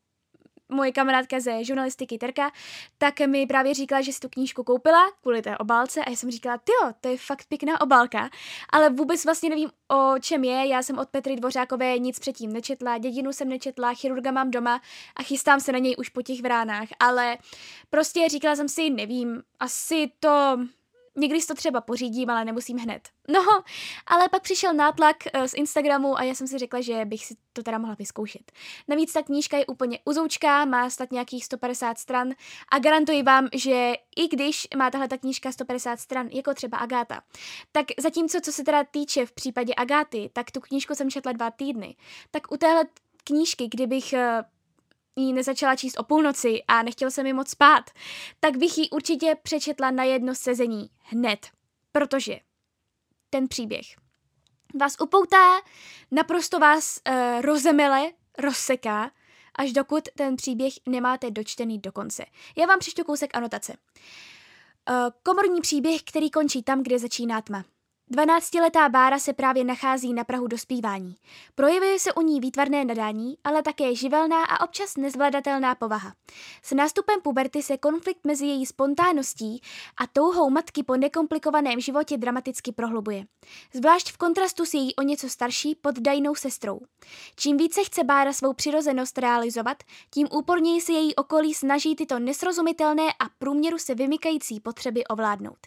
moje 0.73 0.93
kamarádka 0.93 1.41
ze 1.41 1.65
žurnalistiky 1.65 2.19
Terka, 2.19 2.53
tak 2.99 3.21
mi 3.21 3.47
právě 3.47 3.75
říkala, 3.75 4.03
že 4.03 4.13
si 4.13 4.21
tu 4.21 4.29
knížku 4.29 4.65
koupila 4.65 5.11
kvůli 5.23 5.43
té 5.43 5.59
obálce. 5.59 6.05
A 6.05 6.11
já 6.11 6.17
jsem 6.17 6.31
říkala, 6.31 6.55
jo, 6.55 6.93
to 7.01 7.09
je 7.09 7.17
fakt 7.19 7.45
pěkná 7.49 7.81
obálka, 7.81 8.31
ale 8.73 8.91
vůbec 8.91 9.25
vlastně 9.25 9.51
nevím, 9.51 9.71
o 9.89 10.19
čem 10.21 10.45
je. 10.45 10.67
Já 10.67 10.83
jsem 10.83 10.99
od 10.99 11.09
Petry 11.09 11.37
Dvořákové 11.37 11.99
nic 11.99 12.19
předtím 12.19 12.53
nečetla, 12.53 12.99
dědinu 12.99 13.33
jsem 13.33 13.49
nečetla, 13.49 13.95
chirurga 13.95 14.31
mám 14.31 14.51
doma 14.51 14.81
a 15.17 15.23
chystám 15.23 15.61
se 15.61 15.73
na 15.73 15.79
něj 15.79 15.95
už 15.99 16.09
po 16.09 16.23
těch 16.23 16.43
vránách, 16.43 16.89
ale 17.01 17.39
prostě 17.91 18.29
říkala 18.29 18.57
jsem 18.57 18.69
si, 18.69 18.91
nevím, 18.91 19.43
asi 19.61 20.11
to 20.21 20.59
Někdy 21.19 21.41
si 21.41 21.47
to 21.47 21.55
třeba 21.55 21.81
pořídím, 21.81 22.31
ale 22.31 22.45
nemusím 22.45 22.79
hned. 22.79 23.09
No, 23.29 23.41
ale 24.07 24.29
pak 24.29 24.43
přišel 24.43 24.75
nátlak 24.75 25.17
uh, 25.35 25.45
z 25.47 25.55
Instagramu 25.55 26.19
a 26.19 26.23
já 26.23 26.35
jsem 26.35 26.47
si 26.47 26.59
řekla, 26.59 26.81
že 26.81 27.05
bych 27.05 27.27
si 27.27 27.37
to 27.53 27.63
teda 27.63 27.79
mohla 27.79 27.97
vyzkoušet. 27.99 28.53
Navíc 28.89 29.13
ta 29.13 29.23
knížka 29.23 29.57
je 29.57 29.67
úplně 29.67 29.99
uzoučká, 30.05 30.65
má 30.65 30.91
snad 30.91 31.13
nějakých 31.13 31.45
150 31.45 31.99
stran 31.99 32.33
a 32.69 32.79
garantuji 32.79 33.23
vám, 33.23 33.49
že 33.53 33.93
i 34.17 34.29
když 34.29 34.69
má 34.77 34.91
tahle 34.91 35.09
ta 35.09 35.19
knížka 35.19 35.53
150 35.53 36.01
stran, 36.01 36.29
jako 36.33 36.55
třeba 36.55 36.79
Agáta, 36.79 37.21
tak 37.73 37.87
zatímco 37.99 38.41
co 38.41 38.53
se 38.53 38.65
teda 38.65 38.85
týče 38.85 39.27
v 39.27 39.33
případě 39.33 39.75
Agáty, 39.77 40.31
tak 40.33 40.51
tu 40.51 40.61
knížku 40.61 40.95
jsem 40.95 41.11
četla 41.11 41.33
dva 41.33 41.51
týdny, 41.51 41.97
tak 42.31 42.53
u 42.53 42.57
téhle 42.57 42.85
knížky, 43.25 43.69
kdybych 43.69 44.13
uh, 44.13 44.19
ji 45.27 45.33
nezačala 45.33 45.77
číst 45.77 45.99
o 45.99 46.03
půlnoci 46.03 46.63
a 46.69 46.83
nechtěl 46.83 47.11
jsem 47.11 47.25
mi 47.25 47.33
moc 47.33 47.51
spát, 47.51 47.91
tak 48.41 48.57
bych 48.57 48.79
ji 48.79 48.91
určitě 48.91 49.37
přečetla 49.43 49.91
na 49.91 50.05
jedno 50.05 50.35
sezení 50.35 50.91
hned, 51.03 51.47
protože 51.93 52.39
ten 53.31 53.49
příběh 53.49 53.87
vás 54.75 54.97
upoutá, 55.01 55.61
naprosto 56.11 56.59
vás 56.59 57.01
uh, 57.09 57.15
rozemele, 57.43 58.13
rozseká, 58.39 59.11
až 59.55 59.73
dokud 59.73 60.05
ten 60.17 60.37
příběh 60.37 60.73
nemáte 60.87 61.31
dočtený 61.31 61.79
do 61.79 61.93
konce. 61.93 62.25
Já 62.57 62.67
vám 62.67 62.79
přečtu 62.79 63.05
kousek 63.05 63.37
anotace. 63.37 63.73
Uh, 63.73 64.97
komorní 65.23 65.61
příběh, 65.61 66.03
který 66.03 66.31
končí 66.31 66.63
tam, 66.63 66.83
kde 66.83 66.99
začíná 66.99 67.43
tma. 67.43 67.65
12-letá 68.13 68.89
Bára 68.89 69.19
se 69.19 69.33
právě 69.33 69.65
nachází 69.65 70.13
na 70.13 70.25
Prahu 70.25 70.47
dospívání. 70.47 71.15
Projevuje 71.55 71.99
se 71.99 72.13
u 72.13 72.21
ní 72.21 72.41
výtvarné 72.41 72.85
nadání, 72.85 73.39
ale 73.45 73.63
také 73.63 73.95
živelná 73.95 74.45
a 74.45 74.65
občas 74.65 74.97
nezvladatelná 74.97 75.75
povaha. 75.75 76.13
S 76.63 76.73
nástupem 76.73 77.21
puberty 77.21 77.63
se 77.63 77.77
konflikt 77.77 78.21
mezi 78.25 78.47
její 78.47 78.67
spontánností 78.67 79.63
a 79.97 80.07
touhou 80.07 80.51
matky 80.51 80.83
po 80.83 80.97
nekomplikovaném 80.97 81.81
životě 81.81 82.17
dramaticky 82.17 82.73
prohlubuje. 82.73 83.25
Zvlášť 83.75 84.13
v 84.13 84.17
kontrastu 84.17 84.65
s 84.65 84.75
její 84.75 84.97
o 84.97 85.03
něco 85.03 85.29
starší 85.29 85.75
poddajnou 85.75 86.35
sestrou. 86.35 86.81
Čím 87.37 87.57
více 87.57 87.85
chce 87.85 88.05
Bára 88.05 88.33
svou 88.33 88.53
přirozenost 88.53 89.19
realizovat, 89.19 89.77
tím 90.11 90.29
úporněji 90.33 90.81
se 90.81 90.93
její 90.93 91.15
okolí 91.15 91.55
snaží 91.55 91.97
tyto 91.97 92.19
nesrozumitelné 92.19 93.09
a 93.13 93.25
průměru 93.39 93.79
se 93.79 93.95
vymykající 93.95 94.61
potřeby 94.61 95.05
ovládnout. 95.05 95.59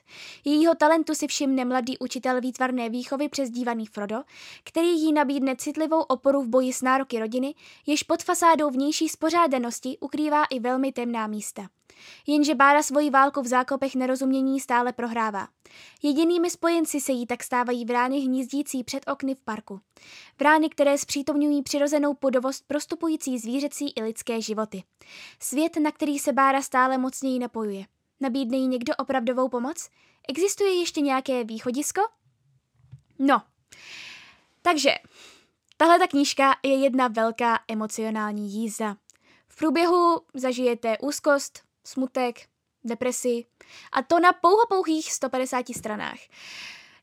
Jejího 0.45 0.75
talentu 0.75 1.15
si 1.15 1.27
všimne 1.27 1.65
mladý 1.65 1.98
učitel 1.98 2.30
učitel 2.31 2.41
výtvarné 2.41 2.89
výchovy 2.89 3.29
přezdívaný 3.29 3.85
Frodo, 3.85 4.23
který 4.63 4.88
jí 4.88 5.13
nabídne 5.13 5.55
citlivou 5.55 6.01
oporu 6.01 6.41
v 6.41 6.47
boji 6.47 6.73
s 6.73 6.81
nároky 6.81 7.19
rodiny, 7.19 7.55
jež 7.88 8.03
pod 8.03 8.23
fasádou 8.23 8.69
vnější 8.69 9.09
spořádanosti 9.09 9.97
ukrývá 10.00 10.45
i 10.45 10.59
velmi 10.59 10.91
temná 10.91 11.27
místa. 11.27 11.67
Jenže 12.27 12.55
Bára 12.55 12.83
svoji 12.83 13.09
válku 13.09 13.41
v 13.41 13.47
zákopech 13.47 13.95
nerozumění 13.95 14.59
stále 14.59 14.93
prohrává. 14.93 15.47
Jedinými 16.03 16.50
spojenci 16.50 17.01
se 17.01 17.11
jí 17.11 17.25
tak 17.25 17.43
stávají 17.43 17.85
vrány 17.85 18.19
hnízdící 18.19 18.83
před 18.83 19.03
okny 19.11 19.35
v 19.35 19.41
parku. 19.41 19.79
Vrány, 20.39 20.69
které 20.69 20.97
zpřítomňují 20.97 21.63
přirozenou 21.63 22.13
podovost 22.13 22.63
prostupující 22.67 23.39
zvířecí 23.39 23.93
i 23.95 24.03
lidské 24.03 24.41
životy. 24.41 24.83
Svět, 25.39 25.77
na 25.77 25.91
který 25.91 26.19
se 26.19 26.33
Bára 26.33 26.61
stále 26.61 26.97
mocněji 26.97 27.39
napojuje. 27.39 27.85
Nabídne 28.21 28.57
jí 28.57 28.67
někdo 28.67 28.93
opravdovou 28.97 29.50
pomoc? 29.50 29.89
Existuje 30.29 30.79
ještě 30.79 31.01
nějaké 31.01 31.43
východisko? 31.43 32.01
No, 33.23 33.41
takže 34.61 34.95
tahle 35.77 35.99
ta 35.99 36.07
knížka 36.07 36.55
je 36.63 36.75
jedna 36.75 37.07
velká 37.07 37.59
emocionální 37.67 38.51
jízda. 38.51 38.95
V 39.47 39.55
průběhu 39.55 40.21
zažijete 40.33 40.97
úzkost, 40.97 41.61
smutek, 41.83 42.35
depresi 42.83 43.45
a 43.91 44.01
to 44.01 44.19
na 44.19 44.33
pouhopouhých 44.33 45.13
150 45.13 45.65
stranách. 45.77 46.19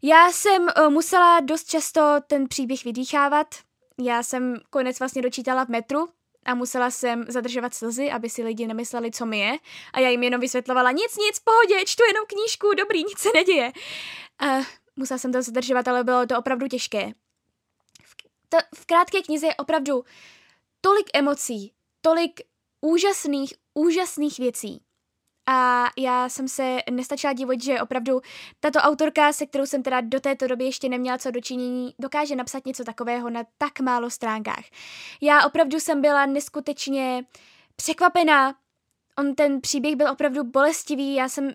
Já 0.03 0.33
jsem 0.33 0.63
uh, 0.63 0.91
musela 0.91 1.41
dost 1.41 1.69
často 1.71 2.17
ten 2.27 2.49
příběh 2.49 2.85
vydýchávat. 2.85 3.55
Já 4.01 4.23
jsem 4.23 4.57
konec 4.71 4.99
vlastně 4.99 5.23
dočítala 5.23 5.65
v 5.65 5.69
metru 5.69 6.09
a 6.45 6.55
musela 6.55 6.91
jsem 6.91 7.25
zadržovat 7.29 7.75
slzy, 7.75 8.11
aby 8.11 8.31
si 8.31 8.43
lidi 8.43 8.67
nemysleli, 8.67 9.11
co 9.11 9.27
mi 9.27 9.39
je. 9.39 9.59
A 9.93 10.01
já 10.01 10.09
jim 10.09 10.23
jenom 10.23 10.41
vysvětlovala, 10.41 10.93
nic, 10.93 11.17
nic, 11.17 11.39
pohodě, 11.39 11.85
čtu 11.87 12.03
jenom 12.05 12.27
knížku, 12.27 12.75
dobrý, 12.75 13.05
nic 13.05 13.19
se 13.19 13.29
neděje. 13.35 13.73
Uh, 14.43 14.65
musela 14.99 15.19
jsem 15.19 15.33
to 15.33 15.43
zadržovat, 15.43 15.89
ale 15.89 16.05
bylo 16.05 16.27
to 16.27 16.39
opravdu 16.39 16.69
těžké. 16.69 17.13
V, 18.03 18.17
to, 18.49 18.59
v 18.75 18.87
krátké 18.87 19.23
knize 19.23 19.47
je 19.47 19.55
opravdu 19.55 20.05
tolik 20.81 21.11
emocí, 21.15 21.73
tolik 22.01 22.41
úžasných, 22.81 23.55
úžasných 23.75 24.39
věcí. 24.39 24.83
A 25.51 25.87
já 25.99 26.29
jsem 26.29 26.49
se 26.49 26.79
nestačila 26.91 27.33
dívat, 27.33 27.63
že 27.63 27.81
opravdu 27.81 28.21
tato 28.61 28.79
autorka, 28.79 29.33
se 29.33 29.47
kterou 29.47 29.67
jsem 29.67 29.83
teda 29.83 30.01
do 30.01 30.21
této 30.21 30.47
doby 30.47 30.65
ještě 30.65 30.89
neměla 30.89 31.19
co 31.19 31.31
dočinění, 31.31 31.95
dokáže 31.99 32.37
napsat 32.37 32.67
něco 32.67 32.85
takového 32.85 33.31
na 33.31 33.45
tak 33.59 33.81
málo 33.81 34.11
stránkách. 34.11 34.65
Já 35.21 35.47
opravdu 35.47 35.81
jsem 35.81 36.01
byla 36.01 36.27
neskutečně 36.27 37.25
překvapená. 37.77 38.55
On 39.19 39.35
ten 39.35 39.61
příběh 39.61 39.97
byl 39.97 40.11
opravdu 40.11 40.45
bolestivý, 40.45 41.15
já 41.15 41.29
jsem 41.29 41.53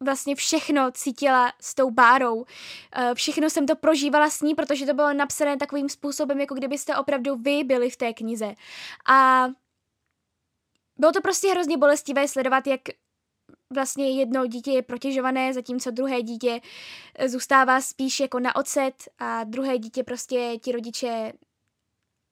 vlastně 0.00 0.34
všechno 0.34 0.90
cítila 0.90 1.52
s 1.60 1.74
tou 1.74 1.90
bárou. 1.90 2.44
Eh, 2.92 3.14
všechno 3.14 3.50
jsem 3.50 3.66
to 3.66 3.76
prožívala 3.76 4.30
s 4.30 4.40
ní, 4.40 4.54
protože 4.54 4.86
to 4.86 4.94
bylo 4.94 5.12
napsané 5.12 5.56
takovým 5.56 5.88
způsobem, 5.88 6.40
jako 6.40 6.54
kdybyste 6.54 6.96
opravdu 6.96 7.36
vy 7.36 7.64
byli 7.64 7.90
v 7.90 7.96
té 7.96 8.12
knize. 8.12 8.54
A 9.08 9.48
bylo 10.98 11.12
to 11.12 11.20
prostě 11.20 11.50
hrozně 11.50 11.76
bolestivé 11.76 12.28
sledovat, 12.28 12.66
jak 12.66 12.80
vlastně 13.70 14.10
jedno 14.10 14.46
dítě 14.46 14.70
je 14.70 14.82
protěžované, 14.82 15.54
zatímco 15.54 15.90
druhé 15.90 16.22
dítě 16.22 16.60
eh, 17.14 17.28
zůstává 17.28 17.80
spíš 17.80 18.20
jako 18.20 18.40
na 18.40 18.56
ocet 18.56 18.94
a 19.18 19.44
druhé 19.44 19.78
dítě 19.78 20.04
prostě 20.04 20.58
ti 20.62 20.72
rodiče 20.72 21.32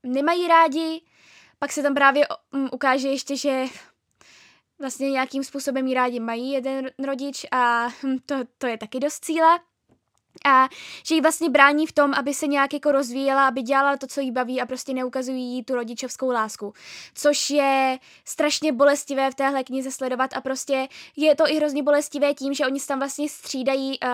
nemají 0.03 0.49
rádi. 0.49 1.03
Pak 1.59 1.73
se 1.73 1.83
tam 1.83 1.95
právě 1.95 2.27
mm, 2.53 2.69
ukáže 2.73 3.09
ještě, 3.09 3.37
že 3.37 3.65
vlastně 4.85 5.11
nějakým 5.11 5.45
způsobem 5.45 5.87
ji 5.87 5.95
rádi 5.95 6.21
mají 6.21 6.53
jeden 6.53 6.91
rodič 7.05 7.47
a 7.51 7.89
hm, 7.89 8.17
to, 8.27 8.35
to 8.59 8.67
je 8.67 8.79
taky 8.79 9.01
dost 9.01 9.25
cíle 9.25 9.59
a 10.47 10.69
že 11.07 11.15
jí 11.15 11.21
vlastně 11.21 11.51
brání 11.51 11.87
v 11.87 11.93
tom, 11.93 12.15
aby 12.15 12.35
se 12.35 12.47
nějak 12.47 12.75
jako 12.75 12.93
rozvíjela, 12.93 13.49
aby 13.49 13.63
dělala 13.63 13.97
to, 13.97 14.07
co 14.07 14.21
jí 14.21 14.31
baví 14.31 14.61
a 14.61 14.67
prostě 14.67 14.95
neukazují 14.95 15.45
jí 15.45 15.65
tu 15.65 15.75
rodičovskou 15.75 16.31
lásku. 16.31 16.73
Což 17.15 17.51
je 17.51 17.99
strašně 18.25 18.73
bolestivé 18.73 19.31
v 19.31 19.35
téhle 19.35 19.65
knize 19.65 19.91
sledovat 19.91 20.37
a 20.37 20.41
prostě 20.41 20.89
je 21.17 21.37
to 21.37 21.49
i 21.49 21.55
hrozně 21.57 21.83
bolestivé 21.83 22.35
tím, 22.35 22.55
že 22.55 22.67
oni 22.67 22.81
se 22.81 22.87
tam 22.87 22.99
vlastně 22.99 23.29
střídají, 23.29 23.99
uh, 24.05 24.11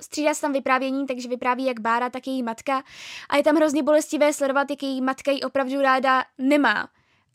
střídá 0.00 0.34
se 0.34 0.40
tam 0.40 0.52
vyprávění, 0.52 1.06
takže 1.06 1.28
vypráví 1.28 1.64
jak 1.64 1.80
Bára, 1.80 2.10
tak 2.10 2.26
její 2.26 2.42
matka 2.42 2.82
a 3.28 3.36
je 3.36 3.42
tam 3.42 3.56
hrozně 3.56 3.82
bolestivé 3.82 4.32
sledovat, 4.32 4.70
jak 4.70 4.82
její 4.82 5.00
matka 5.00 5.30
jí 5.30 5.42
opravdu 5.42 5.82
ráda 5.82 6.24
nemá. 6.38 6.88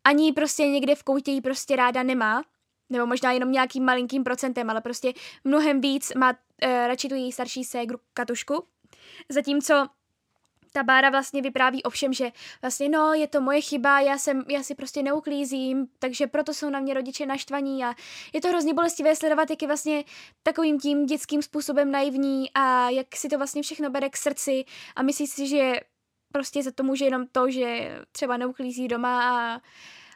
Ani 0.03 0.33
prostě 0.33 0.67
někde 0.67 0.95
v 0.95 1.03
koutě 1.03 1.31
jí 1.31 1.41
prostě 1.41 1.75
ráda 1.75 2.03
nemá 2.03 2.41
nebo 2.89 3.05
možná 3.05 3.31
jenom 3.31 3.51
nějakým 3.51 3.85
malinkým 3.85 4.23
procentem, 4.23 4.69
ale 4.69 4.81
prostě 4.81 5.13
mnohem 5.43 5.81
víc 5.81 6.13
má 6.17 6.29
uh, 6.29 6.69
radši 6.87 7.09
tu 7.09 7.15
její 7.15 7.31
starší 7.31 7.63
ségru 7.63 7.99
Katušku. 8.13 8.63
Zatímco 9.29 9.87
ta 10.73 10.83
Bára 10.83 11.09
vlastně 11.09 11.41
vypráví 11.41 11.83
o 11.83 11.89
všem, 11.89 12.13
že 12.13 12.31
vlastně 12.61 12.89
no, 12.89 13.13
je 13.13 13.27
to 13.27 13.41
moje 13.41 13.61
chyba, 13.61 13.99
já, 13.99 14.17
jsem, 14.17 14.43
já 14.47 14.63
si 14.63 14.75
prostě 14.75 15.03
neuklízím, 15.03 15.87
takže 15.99 16.27
proto 16.27 16.53
jsou 16.53 16.69
na 16.69 16.79
mě 16.79 16.93
rodiče 16.93 17.25
naštvaní 17.25 17.85
a 17.85 17.93
je 18.33 18.41
to 18.41 18.47
hrozně 18.47 18.73
bolestivé 18.73 19.15
sledovat, 19.15 19.49
jak 19.49 19.61
je 19.61 19.67
vlastně 19.67 20.03
takovým 20.43 20.79
tím 20.79 21.05
dětským 21.05 21.41
způsobem 21.41 21.91
naivní 21.91 22.53
a 22.53 22.89
jak 22.89 23.15
si 23.15 23.29
to 23.29 23.37
vlastně 23.37 23.61
všechno 23.61 23.89
bere 23.89 24.09
k 24.09 24.17
srdci 24.17 24.65
a 24.95 25.03
myslí 25.03 25.27
si, 25.27 25.47
že 25.47 25.73
prostě 26.31 26.63
za 26.63 26.71
to 26.71 26.83
může 26.83 27.05
jenom 27.05 27.27
to, 27.31 27.49
že 27.49 27.99
třeba 28.11 28.37
neuklízí 28.37 28.87
doma 28.87 29.23
a 29.23 29.61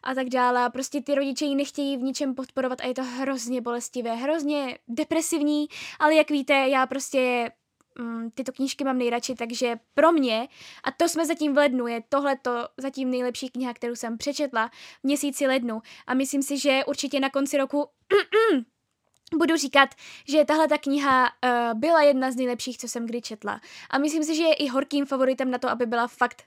a 0.04 0.14
tak 0.14 0.30
dále. 0.30 0.66
A 0.66 0.70
prostě 0.70 1.02
ty 1.02 1.16
rodiče 1.16 1.46
ji 1.46 1.56
nechtějí 1.56 1.98
v 1.98 2.02
ničem 2.02 2.36
podporovat 2.36 2.82
a 2.82 2.86
je 2.86 2.94
to 2.94 3.04
hrozně 3.04 3.62
bolestivé, 3.62 4.16
hrozně 4.16 4.78
depresivní, 4.88 5.68
ale 6.00 6.16
jak 6.16 6.30
víte, 6.30 6.54
já 6.54 6.86
prostě 6.86 7.52
mm, 8.00 8.32
tyto 8.32 8.52
knížky 8.52 8.84
mám 8.84 8.98
nejradši, 8.98 9.36
takže 9.36 9.76
pro 9.94 10.12
mě, 10.12 10.48
a 10.84 10.92
to 10.92 11.10
jsme 11.10 11.26
zatím 11.26 11.54
v 11.54 11.58
lednu, 11.58 11.88
je 11.88 12.04
tohleto 12.10 12.68
zatím 12.78 13.12
nejlepší 13.12 13.50
kniha, 13.50 13.74
kterou 13.74 13.96
jsem 13.96 14.18
přečetla 14.18 14.70
v 15.00 15.04
měsíci 15.04 15.48
lednu 15.48 15.82
a 16.08 16.14
myslím 16.14 16.44
si, 16.44 16.58
že 16.58 16.82
určitě 16.88 17.20
na 17.20 17.30
konci 17.30 17.58
roku 17.58 17.88
budu 19.38 19.56
říkat, 19.56 19.90
že 20.28 20.46
tahle 20.46 20.68
ta 20.68 20.78
kniha 20.78 21.24
uh, 21.24 21.80
byla 21.80 22.02
jedna 22.02 22.32
z 22.32 22.36
nejlepších, 22.36 22.78
co 22.78 22.88
jsem 22.88 23.06
kdy 23.06 23.22
četla. 23.22 23.62
A 23.90 23.98
myslím 23.98 24.24
si, 24.24 24.36
že 24.36 24.44
je 24.44 24.54
i 24.54 24.68
horkým 24.68 25.06
favoritem 25.06 25.52
na 25.52 25.58
to, 25.58 25.70
aby 25.70 25.86
byla 25.86 26.08
fakt 26.08 26.44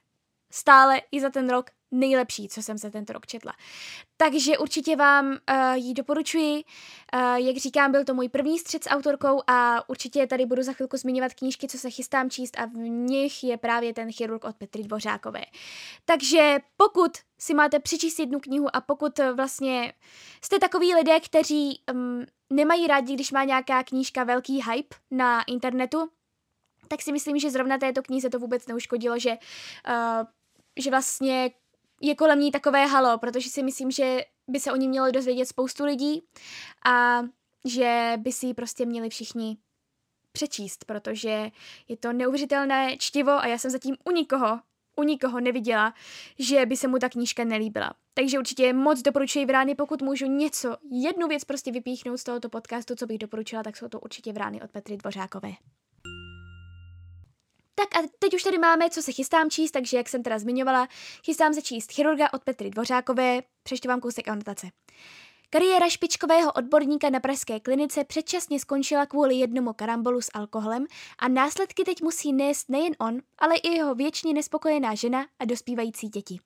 stále 0.51 1.01
i 1.13 1.21
za 1.21 1.31
ten 1.31 1.51
rok 1.51 1.71
nejlepší, 1.91 2.49
co 2.49 2.63
jsem 2.63 2.79
se 2.79 2.91
tento 2.91 3.13
rok 3.13 3.27
četla. 3.27 3.53
Takže 4.17 4.59
určitě 4.59 4.97
vám 4.97 5.27
uh, 5.27 5.75
ji 5.75 5.95
doporučuji. 5.95 6.55
Uh, 6.55 7.21
jak 7.35 7.57
říkám, 7.57 7.93
byl 7.93 8.05
to 8.05 8.15
můj 8.15 8.29
první 8.29 8.59
střed 8.59 8.85
s 8.85 8.91
autorkou 8.91 9.43
a 9.47 9.89
určitě 9.89 10.27
tady 10.27 10.47
budu 10.47 10.63
za 10.63 10.73
chvilku 10.73 10.97
zmiňovat 10.97 11.35
knížky, 11.35 11.69
co 11.69 11.79
se 11.79 11.91
chystám 11.91 12.31
číst 12.31 12.59
a 12.59 12.65
v 12.67 12.77
nich 12.89 13.45
je 13.45 13.57
právě 13.57 13.95
ten 13.95 14.13
chirurg 14.13 14.45
od 14.45 14.57
Petry 14.57 14.83
Dvořákové. 14.83 15.45
Takže 16.05 16.59
pokud 16.77 17.13
si 17.39 17.55
máte 17.55 17.81
přečíst 17.81 18.19
jednu 18.19 18.41
knihu 18.41 18.77
a 18.77 18.81
pokud 18.81 19.21
vlastně 19.35 19.93
jste 20.45 20.59
takový 20.59 20.95
lidé, 20.95 21.21
kteří 21.21 21.81
um, 21.93 22.27
nemají 22.51 22.87
rádi, 22.87 23.15
když 23.15 23.33
má 23.33 23.45
nějaká 23.45 23.83
knížka 23.83 24.25
velký 24.25 24.63
hype 24.63 24.97
na 25.11 25.43
internetu, 25.43 26.09
tak 26.89 27.03
si 27.03 27.13
myslím, 27.13 27.39
že 27.39 27.51
zrovna 27.51 27.79
této 27.79 28.03
knize 28.03 28.31
to 28.31 28.39
vůbec 28.39 28.67
neuškodilo, 28.67 29.19
že, 29.19 29.31
uh, 29.31 30.27
že 30.79 30.91
vlastně 30.91 31.51
je 32.01 32.15
kolem 32.15 32.41
ní 32.41 32.51
takové 32.51 32.87
halo, 32.87 33.19
protože 33.19 33.51
si 33.51 33.63
myslím, 33.63 33.91
že 33.91 34.25
by 34.49 34.61
se 34.61 34.73
o 34.73 34.77
ní 34.77 34.89
mělo 34.89 35.11
dozvědět 35.11 35.47
spoustu 35.47 35.85
lidí 35.85 36.23
a 36.87 37.23
že 37.65 38.13
by 38.17 38.33
si 38.33 38.47
ji 38.47 38.55
prostě 38.55 38.87
měli 38.87 39.11
všichni 39.11 39.57
přečíst, 40.33 40.85
protože 40.85 41.51
je 41.89 41.97
to 41.97 42.13
neuvěřitelné 42.13 42.97
čtivo 42.97 43.31
a 43.31 43.47
já 43.47 43.59
jsem 43.59 43.71
zatím 43.71 43.97
u 44.05 44.11
nikoho, 44.11 44.61
u 44.97 45.03
nikoho 45.03 45.41
neviděla, 45.41 45.95
že 46.39 46.67
by 46.67 46.77
se 46.77 46.89
mu 46.89 46.99
ta 46.99 47.09
knížka 47.09 47.45
nelíbila. 47.45 47.95
Takže 48.15 48.39
určitě 48.39 48.73
moc 48.73 49.03
doporučuji 49.03 49.47
Vrány, 49.47 49.75
pokud 49.75 50.03
můžu 50.03 50.27
něco, 50.27 50.77
jednu 50.91 51.29
věc 51.29 51.45
prostě 51.45 51.73
vypíchnout 51.73 52.19
z 52.19 52.25
tohoto 52.25 52.49
podcastu, 52.49 52.95
co 52.95 53.07
bych 53.07 53.19
doporučila, 53.19 53.63
tak 53.63 53.77
jsou 53.77 53.89
to 53.89 54.01
určitě 54.01 54.33
Vrány 54.33 54.63
od 54.63 54.71
Petry 54.71 54.97
Dvořákové. 54.97 55.51
Tak 57.79 57.97
a 57.97 58.09
teď 58.19 58.35
už 58.35 58.43
tady 58.43 58.59
máme, 58.59 58.91
co 58.91 59.03
se 59.03 59.13
chystám 59.13 59.51
číst, 59.51 59.71
takže 59.71 59.97
jak 59.97 60.09
jsem 60.09 60.23
teda 60.23 60.39
zmiňovala, 60.39 60.89
chystám 61.25 61.55
se 61.55 61.63
číst 61.63 61.93
Chirurga 61.93 62.33
od 62.33 62.45
Petry 62.45 62.71
Dvořákové, 62.71 63.43
přečtu 63.63 63.89
vám 63.89 64.01
kousek 64.01 64.29
anotace. 64.29 64.67
Kariéra 65.51 65.89
špičkového 65.89 66.53
odborníka 66.53 67.11
na 67.11 67.21
pražské 67.21 67.61
klinice 67.61 68.05
předčasně 68.05 68.61
skončila 68.61 69.07
kvůli 69.07 69.35
jednomu 69.35 69.73
karambolu 69.73 70.21
s 70.21 70.31
alkoholem 70.35 70.87
a 71.19 71.29
následky 71.29 71.85
teď 71.85 72.03
musí 72.03 72.33
nést 72.33 72.69
nejen 72.69 72.95
on, 72.99 73.19
ale 73.39 73.57
i 73.57 73.69
jeho 73.69 73.95
věčně 73.95 74.33
nespokojená 74.35 74.95
žena 74.95 75.27
a 75.39 75.45
dospívající 75.45 76.09
děti. 76.09 76.39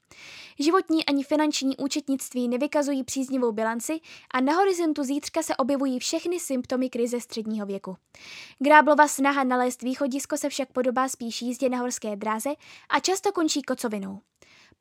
Životní 0.58 1.06
ani 1.06 1.24
finanční 1.24 1.76
účetnictví 1.76 2.48
nevykazují 2.48 3.04
příznivou 3.04 3.52
bilanci 3.52 4.00
a 4.34 4.40
na 4.40 4.52
horizontu 4.52 5.04
zítřka 5.04 5.42
se 5.42 5.56
objevují 5.56 5.98
všechny 5.98 6.40
symptomy 6.40 6.90
krize 6.90 7.20
středního 7.20 7.66
věku. 7.66 7.96
Gráblova 8.58 9.08
snaha 9.08 9.44
nalézt 9.44 9.82
východisko 9.82 10.36
se 10.36 10.48
však 10.48 10.72
podobá 10.72 11.08
spíš 11.08 11.42
jízdě 11.42 11.68
na 11.68 11.78
horské 11.78 12.16
dráze 12.16 12.50
a 12.88 13.00
často 13.00 13.32
končí 13.32 13.62
kocovinou. 13.62 14.20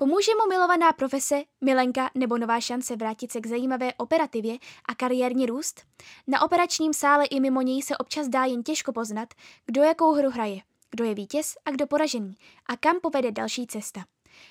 Pomůže 0.01 0.31
mu 0.43 0.49
milovaná 0.49 0.93
profese, 0.93 1.43
milenka 1.61 2.09
nebo 2.15 2.37
nová 2.37 2.61
šance 2.61 2.95
vrátit 2.95 3.31
se 3.31 3.41
k 3.41 3.47
zajímavé 3.47 3.93
operativě 3.93 4.57
a 4.85 4.95
kariérní 4.95 5.45
růst? 5.45 5.85
Na 6.27 6.41
operačním 6.41 6.93
sále 6.93 7.25
i 7.25 7.39
mimo 7.39 7.61
něj 7.61 7.81
se 7.81 7.97
občas 7.97 8.27
dá 8.27 8.45
jen 8.45 8.63
těžko 8.63 8.93
poznat, 8.93 9.33
kdo 9.65 9.83
jakou 9.83 10.13
hru 10.13 10.29
hraje, 10.29 10.61
kdo 10.89 11.03
je 11.03 11.13
vítěz 11.15 11.55
a 11.65 11.71
kdo 11.71 11.87
poražený 11.87 12.35
a 12.65 12.77
kam 12.77 12.99
povede 12.99 13.31
další 13.31 13.67
cesta. 13.67 14.05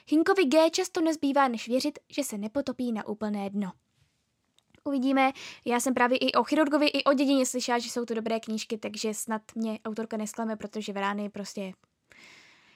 Hinkovi 0.09 0.45
G 0.45 0.71
často 0.71 1.00
nezbývá 1.00 1.49
než 1.49 1.69
věřit, 1.69 1.99
že 2.09 2.25
se 2.25 2.38
nepotopí 2.38 2.93
na 2.93 3.09
úplné 3.09 3.50
dno. 3.50 3.73
Uvidíme, 4.85 5.33
já 5.64 5.81
jsem 5.81 5.95
právě 5.95 6.19
i 6.19 6.33
o 6.33 6.45
chirurgovi, 6.45 6.87
i 6.87 7.05
o 7.05 7.12
dědině 7.12 7.47
slyšela, 7.47 7.78
že 7.78 7.90
jsou 7.90 8.05
to 8.05 8.14
dobré 8.14 8.40
knížky, 8.40 8.78
takže 8.78 9.14
snad 9.14 9.43
mě 9.55 9.78
autorka 9.85 10.17
nesklame, 10.17 10.57
protože 10.57 10.93
Verány 10.93 11.31
prostě 11.31 11.73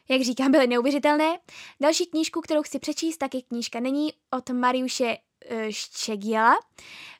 jak 0.08 0.22
říkám, 0.22 0.50
byly 0.50 0.66
neuvěřitelné. 0.66 1.38
Další 1.80 2.06
knížku, 2.06 2.40
kterou 2.40 2.62
chci 2.62 2.78
přečíst, 2.78 3.16
taky 3.16 3.42
knížka 3.42 3.80
není 3.80 4.12
od 4.30 4.50
Mariuše 4.50 5.16
eh, 5.46 5.72
Ščegiela. 5.72 6.54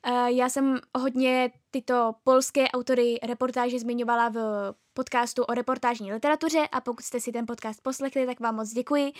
Eh, 0.06 0.32
já 0.32 0.48
jsem 0.48 0.80
hodně 0.98 1.50
tyto 1.72 2.14
polské 2.24 2.68
autory 2.68 3.18
reportáže 3.22 3.78
zmiňovala 3.78 4.28
v 4.28 4.38
podcastu 4.94 5.44
o 5.44 5.54
reportážní 5.54 6.12
literatuře 6.12 6.68
a 6.72 6.80
pokud 6.80 7.04
jste 7.04 7.20
si 7.20 7.32
ten 7.32 7.46
podcast 7.46 7.82
poslechli, 7.82 8.26
tak 8.26 8.40
vám 8.40 8.56
moc 8.56 8.70
děkuji, 8.70 9.12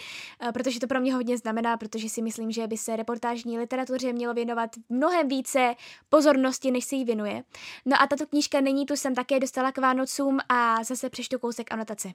eh, 0.48 0.52
protože 0.52 0.80
to 0.80 0.86
pro 0.86 1.00
mě 1.00 1.14
hodně 1.14 1.38
znamená, 1.38 1.76
protože 1.76 2.08
si 2.08 2.22
myslím, 2.22 2.50
že 2.50 2.66
by 2.66 2.76
se 2.76 2.96
reportážní 2.96 3.58
literatuře 3.58 4.12
mělo 4.12 4.34
věnovat 4.34 4.70
mnohem 4.88 5.28
více 5.28 5.74
pozornosti, 6.08 6.70
než 6.70 6.84
se 6.84 6.96
jí 6.96 7.04
věnuje. 7.04 7.44
No 7.86 7.96
a 8.02 8.06
tato 8.06 8.26
knížka 8.26 8.60
není 8.60 8.86
tu, 8.86 8.96
jsem 8.96 9.14
také 9.14 9.40
dostala 9.40 9.72
k 9.72 9.78
Vánocům 9.78 10.38
a 10.48 10.84
zase 10.84 11.10
přečtu 11.10 11.38
kousek 11.38 11.72
anotace. 11.72 12.12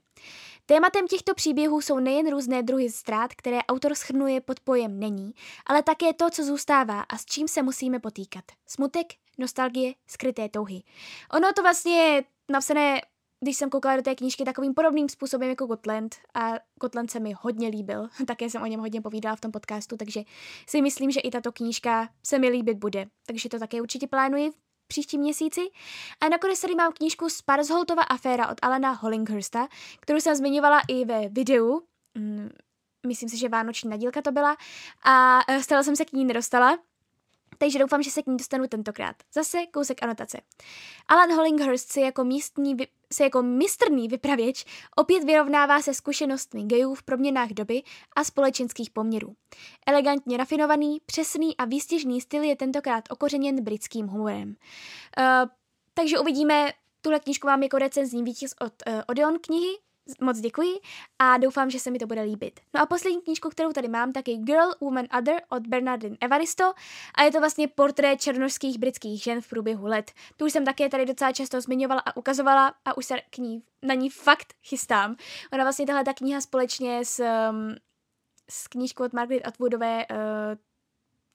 Tématem 0.65 1.07
těchto 1.07 1.33
příběhů 1.33 1.81
jsou 1.81 1.99
nejen 1.99 2.31
různé 2.31 2.63
druhy 2.63 2.89
ztrát, 2.89 3.33
které 3.33 3.57
autor 3.57 3.95
schrnuje 3.95 4.41
pod 4.41 4.59
pojem 4.59 4.99
není, 4.99 5.31
ale 5.65 5.83
také 5.83 6.13
to, 6.13 6.29
co 6.29 6.43
zůstává 6.43 7.01
a 7.01 7.17
s 7.17 7.25
čím 7.25 7.47
se 7.47 7.63
musíme 7.63 7.99
potýkat. 7.99 8.43
Smutek, 8.67 9.07
nostalgie, 9.37 9.93
skryté 10.07 10.49
touhy. 10.49 10.83
Ono 11.31 11.53
to 11.53 11.61
vlastně 11.61 11.93
je 11.93 12.23
napsané 12.51 13.01
když 13.43 13.57
jsem 13.57 13.69
koukala 13.69 13.95
do 13.95 14.01
té 14.01 14.15
knížky 14.15 14.43
takovým 14.43 14.73
podobným 14.73 15.09
způsobem 15.09 15.49
jako 15.49 15.65
Gotland 15.65 16.15
a 16.33 16.53
Gotland 16.81 17.11
se 17.11 17.19
mi 17.19 17.33
hodně 17.41 17.67
líbil, 17.67 18.07
také 18.27 18.49
jsem 18.49 18.61
o 18.61 18.65
něm 18.65 18.79
hodně 18.79 19.01
povídala 19.01 19.35
v 19.35 19.41
tom 19.41 19.51
podcastu, 19.51 19.97
takže 19.97 20.23
si 20.67 20.81
myslím, 20.81 21.11
že 21.11 21.19
i 21.19 21.29
tato 21.29 21.51
knížka 21.51 22.09
se 22.23 22.39
mi 22.39 22.49
líbit 22.49 22.77
bude, 22.77 23.05
takže 23.27 23.49
to 23.49 23.59
také 23.59 23.81
určitě 23.81 24.07
plánuji 24.07 24.51
v 24.51 24.87
příštím 24.87 25.21
měsíci. 25.21 25.61
A 26.21 26.29
nakonec 26.29 26.61
tady 26.61 26.75
mám 26.75 26.93
knížku 26.93 27.29
Sparsholtova 27.29 28.03
aféra 28.03 28.47
od 28.47 28.57
Alana 28.61 28.91
Hollinghursta, 28.91 29.67
kterou 29.99 30.19
jsem 30.19 30.35
zmiňovala 30.35 30.81
i 30.87 31.05
ve 31.05 31.29
videu, 31.29 31.81
mm, 32.17 32.49
myslím 33.07 33.29
si, 33.29 33.37
že 33.37 33.49
vánoční 33.49 33.89
nadílka 33.89 34.21
to 34.21 34.31
byla, 34.31 34.57
a 35.03 35.39
e, 35.47 35.63
stala 35.63 35.83
jsem 35.83 35.95
se 35.95 36.05
k 36.05 36.13
ní 36.13 36.25
nedostala, 36.25 36.77
takže 37.57 37.79
doufám, 37.79 38.03
že 38.03 38.11
se 38.11 38.23
k 38.23 38.27
ní 38.27 38.37
dostanu 38.37 38.67
tentokrát. 38.67 39.15
Zase 39.33 39.65
kousek 39.65 40.03
anotace. 40.03 40.41
Alan 41.07 41.33
Hollinghurst 41.35 41.91
se 41.91 42.01
jako, 42.01 42.23
místní, 42.23 42.77
se 43.13 43.23
jako 43.23 43.43
mistrný 43.43 44.07
vypravěč 44.07 44.65
opět 44.95 45.23
vyrovnává 45.23 45.81
se 45.81 45.93
zkušenostmi 45.93 46.63
gejů 46.63 46.95
v 46.95 47.03
proměnách 47.03 47.49
doby 47.49 47.83
a 48.15 48.23
společenských 48.23 48.89
poměrů. 48.89 49.35
Elegantně 49.87 50.37
rafinovaný, 50.37 50.97
přesný 51.05 51.57
a 51.57 51.65
výstěžný 51.65 52.21
styl 52.21 52.43
je 52.43 52.55
tentokrát 52.55 53.03
okořeněn 53.09 53.63
britským 53.63 54.07
humorem. 54.07 54.49
Uh, 54.49 55.49
takže 55.93 56.19
uvidíme, 56.19 56.73
tuhle 57.01 57.19
knížku 57.19 57.47
mám 57.47 57.63
jako 57.63 57.77
recenzní 57.77 58.23
vítěz 58.23 58.53
od 58.61 58.73
uh, 58.87 59.01
Odeon 59.07 59.39
knihy, 59.41 59.77
moc 60.21 60.39
děkuji 60.39 60.79
a 61.19 61.37
doufám, 61.37 61.69
že 61.69 61.79
se 61.79 61.91
mi 61.91 61.99
to 61.99 62.07
bude 62.07 62.21
líbit. 62.21 62.59
No 62.73 62.81
a 62.81 62.85
poslední 62.85 63.21
knížku, 63.21 63.49
kterou 63.49 63.71
tady 63.71 63.87
mám, 63.87 64.11
tak 64.13 64.27
je 64.27 64.37
Girl, 64.37 64.71
Woman, 64.81 65.05
Other 65.17 65.41
od 65.49 65.67
Bernardine 65.67 66.17
Evaristo 66.21 66.73
a 67.15 67.23
je 67.23 67.31
to 67.31 67.39
vlastně 67.39 67.67
portrét 67.67 68.21
černožských 68.21 68.79
britských 68.79 69.23
žen 69.23 69.41
v 69.41 69.49
průběhu 69.49 69.85
let. 69.85 70.11
Tu 70.37 70.45
už 70.45 70.53
jsem 70.53 70.65
také 70.65 70.89
tady 70.89 71.05
docela 71.05 71.31
často 71.31 71.61
zmiňovala 71.61 72.01
a 72.01 72.17
ukazovala 72.17 72.73
a 72.85 72.97
už 72.97 73.05
se 73.05 73.15
k 73.29 73.37
ní, 73.37 73.63
na 73.81 73.93
ní 73.93 74.09
fakt 74.09 74.53
chystám. 74.63 75.15
Ona 75.53 75.63
vlastně 75.63 75.85
tahle 75.85 76.03
ta 76.03 76.13
kniha 76.13 76.41
společně 76.41 77.05
s, 77.05 77.23
um, 77.49 77.75
s 78.49 78.67
knížkou 78.67 79.03
od 79.03 79.13
Margaret 79.13 79.47
Atwoodové 79.47 80.05
uh, 80.11 80.17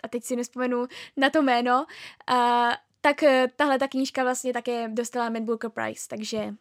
a 0.02 0.08
teď 0.08 0.24
si 0.24 0.37
nespomenu 0.37 0.87
na 1.16 1.30
to 1.30 1.42
jméno, 1.42 1.87
uh, 2.30 2.72
tak 3.00 3.22
uh, 3.22 3.28
tahle 3.56 3.78
ta 3.78 3.88
knížka 3.88 4.22
vlastně 4.22 4.52
také 4.52 4.88
dostala 4.88 5.30
Mad 5.30 5.42
Booker 5.42 5.70
Prize, 5.70 6.08
takže 6.08 6.54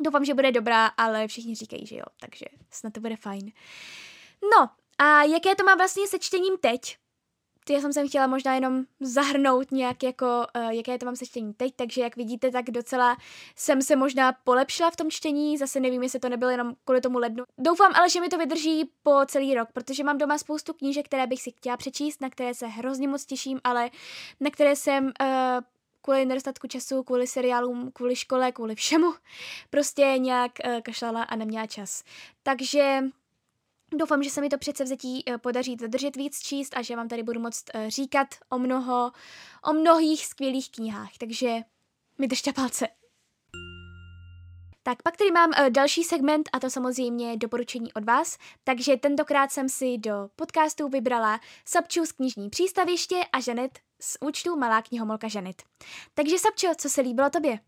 Doufám, 0.00 0.24
že 0.24 0.34
bude 0.34 0.52
dobrá, 0.52 0.86
ale 0.86 1.28
všichni 1.28 1.54
říkají, 1.54 1.86
že 1.86 1.96
jo, 1.96 2.04
takže 2.20 2.44
snad 2.70 2.92
to 2.92 3.00
bude 3.00 3.16
fajn. 3.16 3.52
No, 4.42 4.70
a 4.98 5.22
jaké 5.22 5.54
to 5.54 5.64
má 5.64 5.74
vlastně 5.74 6.08
se 6.08 6.18
čtením 6.18 6.58
teď? 6.60 6.96
Já 7.70 7.80
jsem 7.80 7.92
sem 7.92 8.08
chtěla 8.08 8.26
možná 8.26 8.54
jenom 8.54 8.84
zahrnout 9.00 9.72
nějak 9.72 10.02
jako, 10.02 10.46
uh, 10.56 10.68
jaké 10.68 10.98
to 10.98 11.06
mám 11.06 11.16
se 11.16 11.26
čtení 11.26 11.54
teď, 11.54 11.72
takže 11.76 12.02
jak 12.02 12.16
vidíte, 12.16 12.50
tak 12.50 12.70
docela 12.70 13.16
jsem 13.56 13.82
se 13.82 13.96
možná 13.96 14.32
polepšila 14.32 14.90
v 14.90 14.96
tom 14.96 15.10
čtení, 15.10 15.58
zase 15.58 15.80
nevím, 15.80 16.02
jestli 16.02 16.20
to 16.20 16.28
nebylo 16.28 16.50
jenom 16.50 16.74
kvůli 16.84 17.00
tomu 17.00 17.18
lednu. 17.18 17.44
Doufám 17.58 17.92
ale, 17.94 18.10
že 18.10 18.20
mi 18.20 18.28
to 18.28 18.38
vydrží 18.38 18.90
po 19.02 19.20
celý 19.26 19.54
rok, 19.54 19.68
protože 19.72 20.04
mám 20.04 20.18
doma 20.18 20.38
spoustu 20.38 20.72
knížek, 20.72 21.06
které 21.06 21.26
bych 21.26 21.42
si 21.42 21.50
chtěla 21.50 21.76
přečíst, 21.76 22.20
na 22.20 22.30
které 22.30 22.54
se 22.54 22.66
hrozně 22.66 23.08
moc 23.08 23.24
těším, 23.24 23.60
ale 23.64 23.90
na 24.40 24.50
které 24.50 24.76
jsem 24.76 25.04
uh, 25.04 25.10
kvůli 26.04 26.24
nedostatku 26.24 26.66
času, 26.66 27.02
kvůli 27.02 27.26
seriálům, 27.26 27.90
kvůli 27.92 28.16
škole, 28.16 28.52
kvůli 28.52 28.74
všemu, 28.74 29.14
prostě 29.70 30.02
nějak 30.18 30.52
uh, 30.66 30.80
kašlala 30.80 31.22
a 31.22 31.36
neměla 31.36 31.66
čas. 31.66 32.04
Takže 32.42 33.00
Doufám, 33.98 34.22
že 34.22 34.30
se 34.30 34.40
mi 34.40 34.48
to 34.48 34.58
přece 34.58 34.84
vzetí 34.84 35.24
uh, 35.28 35.38
podaří 35.38 35.76
dodržet 35.76 36.16
víc 36.16 36.40
číst 36.40 36.76
a 36.76 36.82
že 36.82 36.96
vám 36.96 37.08
tady 37.08 37.22
budu 37.22 37.40
moct 37.40 37.64
uh, 37.74 37.88
říkat 37.88 38.28
o 38.50 38.58
mnoho, 38.58 39.12
o 39.64 39.72
mnohých 39.72 40.26
skvělých 40.26 40.70
knihách, 40.70 41.10
takže 41.18 41.56
mi 42.18 42.28
držte 42.28 42.52
palce. 42.52 42.88
Tak 44.82 45.02
pak 45.02 45.16
tady 45.16 45.30
mám 45.30 45.50
další 45.68 46.04
segment 46.04 46.48
a 46.52 46.60
to 46.60 46.70
samozřejmě 46.70 47.36
doporučení 47.36 47.92
od 47.92 48.04
vás, 48.04 48.38
takže 48.64 48.96
tentokrát 48.96 49.52
jsem 49.52 49.68
si 49.68 49.98
do 49.98 50.28
podcastu 50.36 50.88
vybrala 50.88 51.40
Sapču 51.64 52.06
z 52.06 52.12
knižní 52.12 52.50
přístaviště 52.50 53.20
a 53.32 53.40
Žanet 53.40 53.78
z 54.04 54.16
účtu 54.20 54.56
Malá 54.56 54.82
knihomolka 54.82 55.28
Žanet. 55.28 55.62
Takže 56.14 56.38
Sapčo, 56.38 56.68
co 56.76 56.90
se 56.90 57.00
líbilo 57.00 57.30
tobě? 57.30 57.58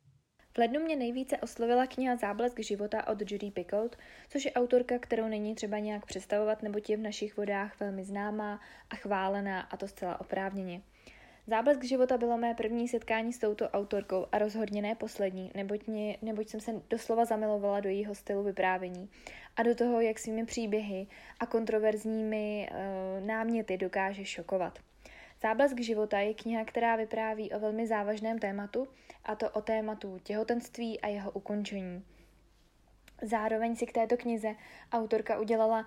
V 0.54 0.58
lednu 0.58 0.80
mě 0.80 0.96
nejvíce 0.96 1.36
oslovila 1.36 1.86
kniha 1.86 2.16
Záblesk 2.16 2.60
života 2.60 3.08
od 3.08 3.30
Judy 3.30 3.50
Picoult, 3.50 3.96
což 4.28 4.44
je 4.44 4.52
autorka, 4.52 4.98
kterou 4.98 5.28
není 5.28 5.54
třeba 5.54 5.78
nějak 5.78 6.06
představovat, 6.06 6.62
nebo 6.62 6.78
je 6.88 6.96
v 6.96 7.00
našich 7.00 7.36
vodách 7.36 7.80
velmi 7.80 8.04
známá 8.04 8.60
a 8.90 8.96
chválená, 8.96 9.60
a 9.60 9.76
to 9.76 9.88
zcela 9.88 10.20
oprávněně. 10.20 10.82
Záblesk 11.46 11.84
života 11.84 12.18
bylo 12.18 12.38
mé 12.38 12.54
první 12.54 12.88
setkání 12.88 13.32
s 13.32 13.38
touto 13.38 13.68
autorkou 13.68 14.26
a 14.32 14.38
rozhodně 14.38 14.82
ne 14.82 14.94
poslední, 14.94 15.50
neboť, 15.54 15.86
mě, 15.86 16.18
neboť 16.22 16.48
jsem 16.48 16.60
se 16.60 16.72
doslova 16.90 17.24
zamilovala 17.24 17.80
do 17.80 17.88
jejího 17.88 18.14
stylu 18.14 18.42
vyprávění 18.42 19.10
a 19.56 19.62
do 19.62 19.74
toho, 19.74 20.00
jak 20.00 20.18
svými 20.18 20.46
příběhy 20.46 21.06
a 21.40 21.46
kontroverzními 21.46 22.68
uh, 22.70 23.26
náměty 23.26 23.76
dokáže 23.76 24.24
šokovat. 24.24 24.78
Záblesk 25.42 25.80
života 25.80 26.18
je 26.18 26.34
kniha, 26.34 26.64
která 26.64 26.96
vypráví 26.96 27.52
o 27.52 27.58
velmi 27.58 27.86
závažném 27.86 28.38
tématu, 28.38 28.88
a 29.24 29.34
to 29.34 29.50
o 29.50 29.62
tématu 29.62 30.18
těhotenství 30.22 31.00
a 31.00 31.08
jeho 31.08 31.30
ukončení. 31.30 32.04
Zároveň 33.22 33.76
si 33.76 33.86
k 33.86 33.92
této 33.92 34.16
knize 34.16 34.54
autorka 34.92 35.38
udělala 35.38 35.86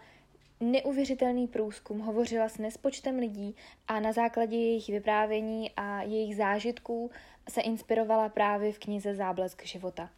neuvěřitelný 0.60 1.48
průzkum, 1.48 2.00
hovořila 2.00 2.50
s 2.50 2.58
nespočtem 2.58 3.20
lidí 3.20 3.56
a 3.88 4.00
na 4.00 4.12
základě 4.12 4.58
jejich 4.58 4.88
vyprávění 4.88 5.72
a 5.78 6.02
jejich 6.02 6.36
zážitků 6.36 7.12
se 7.50 7.62
inspirovala 7.62 8.30
právě 8.30 8.72
v 8.72 8.80
knize 8.80 9.16
Záblesk 9.16 9.66
života. 9.66 10.10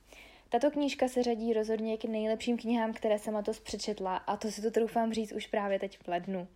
Tato 0.50 0.72
knížka 0.72 1.08
se 1.08 1.24
řadí 1.24 1.54
rozhodně 1.54 1.98
k 1.98 2.06
nejlepším 2.06 2.58
knihám, 2.58 2.94
které 2.94 3.20
jsem 3.20 3.36
letos 3.36 3.60
přečetla 3.60 4.18
a 4.18 4.38
to 4.38 4.52
si 4.52 4.62
to 4.62 4.72
troufám 4.72 5.14
říct 5.14 5.32
už 5.32 5.48
právě 5.48 5.80
teď 5.80 6.00
v 6.04 6.08
lednu. 6.08 6.48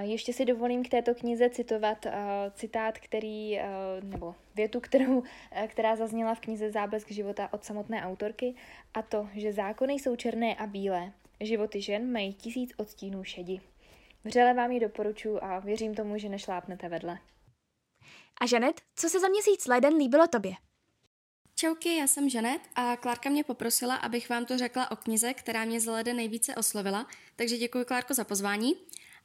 Ještě 0.00 0.32
si 0.32 0.44
dovolím 0.44 0.84
k 0.84 0.88
této 0.88 1.14
knize 1.14 1.50
citovat 1.50 2.06
uh, 2.06 2.12
citát, 2.54 2.98
který, 2.98 3.58
uh, 3.58 4.10
nebo 4.10 4.34
větu, 4.54 4.80
kterou, 4.80 5.18
uh, 5.18 5.24
která 5.66 5.96
zazněla 5.96 6.34
v 6.34 6.40
knize 6.40 6.70
Záblesk 6.70 7.10
života 7.10 7.52
od 7.52 7.64
samotné 7.64 8.02
autorky, 8.02 8.54
a 8.94 9.02
to, 9.02 9.28
že 9.34 9.52
zákony 9.52 9.94
jsou 9.94 10.16
černé 10.16 10.54
a 10.54 10.66
bílé, 10.66 11.12
životy 11.40 11.82
žen 11.82 12.12
mají 12.12 12.34
tisíc 12.34 12.72
odstínů 12.76 13.24
šedi. 13.24 13.60
Vřele 14.24 14.54
vám 14.54 14.70
ji 14.70 14.80
doporučuji 14.80 15.38
a 15.38 15.58
věřím 15.58 15.94
tomu, 15.94 16.18
že 16.18 16.28
nešlápnete 16.28 16.88
vedle. 16.88 17.18
A 18.40 18.46
Žanet, 18.46 18.80
co 18.96 19.08
se 19.08 19.20
za 19.20 19.28
měsíc 19.28 19.66
leden 19.66 19.94
líbilo 19.94 20.26
tobě? 20.26 20.52
Čauky, 21.54 21.96
já 21.96 22.06
jsem 22.06 22.28
Žanet 22.28 22.62
a 22.74 22.96
Klárka 22.96 23.30
mě 23.30 23.44
poprosila, 23.44 23.96
abych 23.96 24.30
vám 24.30 24.46
to 24.46 24.58
řekla 24.58 24.90
o 24.90 24.96
knize, 24.96 25.34
která 25.34 25.64
mě 25.64 25.80
za 25.80 25.92
leden 25.92 26.16
nejvíce 26.16 26.54
oslovila, 26.54 27.06
takže 27.36 27.56
děkuji 27.56 27.84
Klárko 27.84 28.14
za 28.14 28.24
pozvání. 28.24 28.74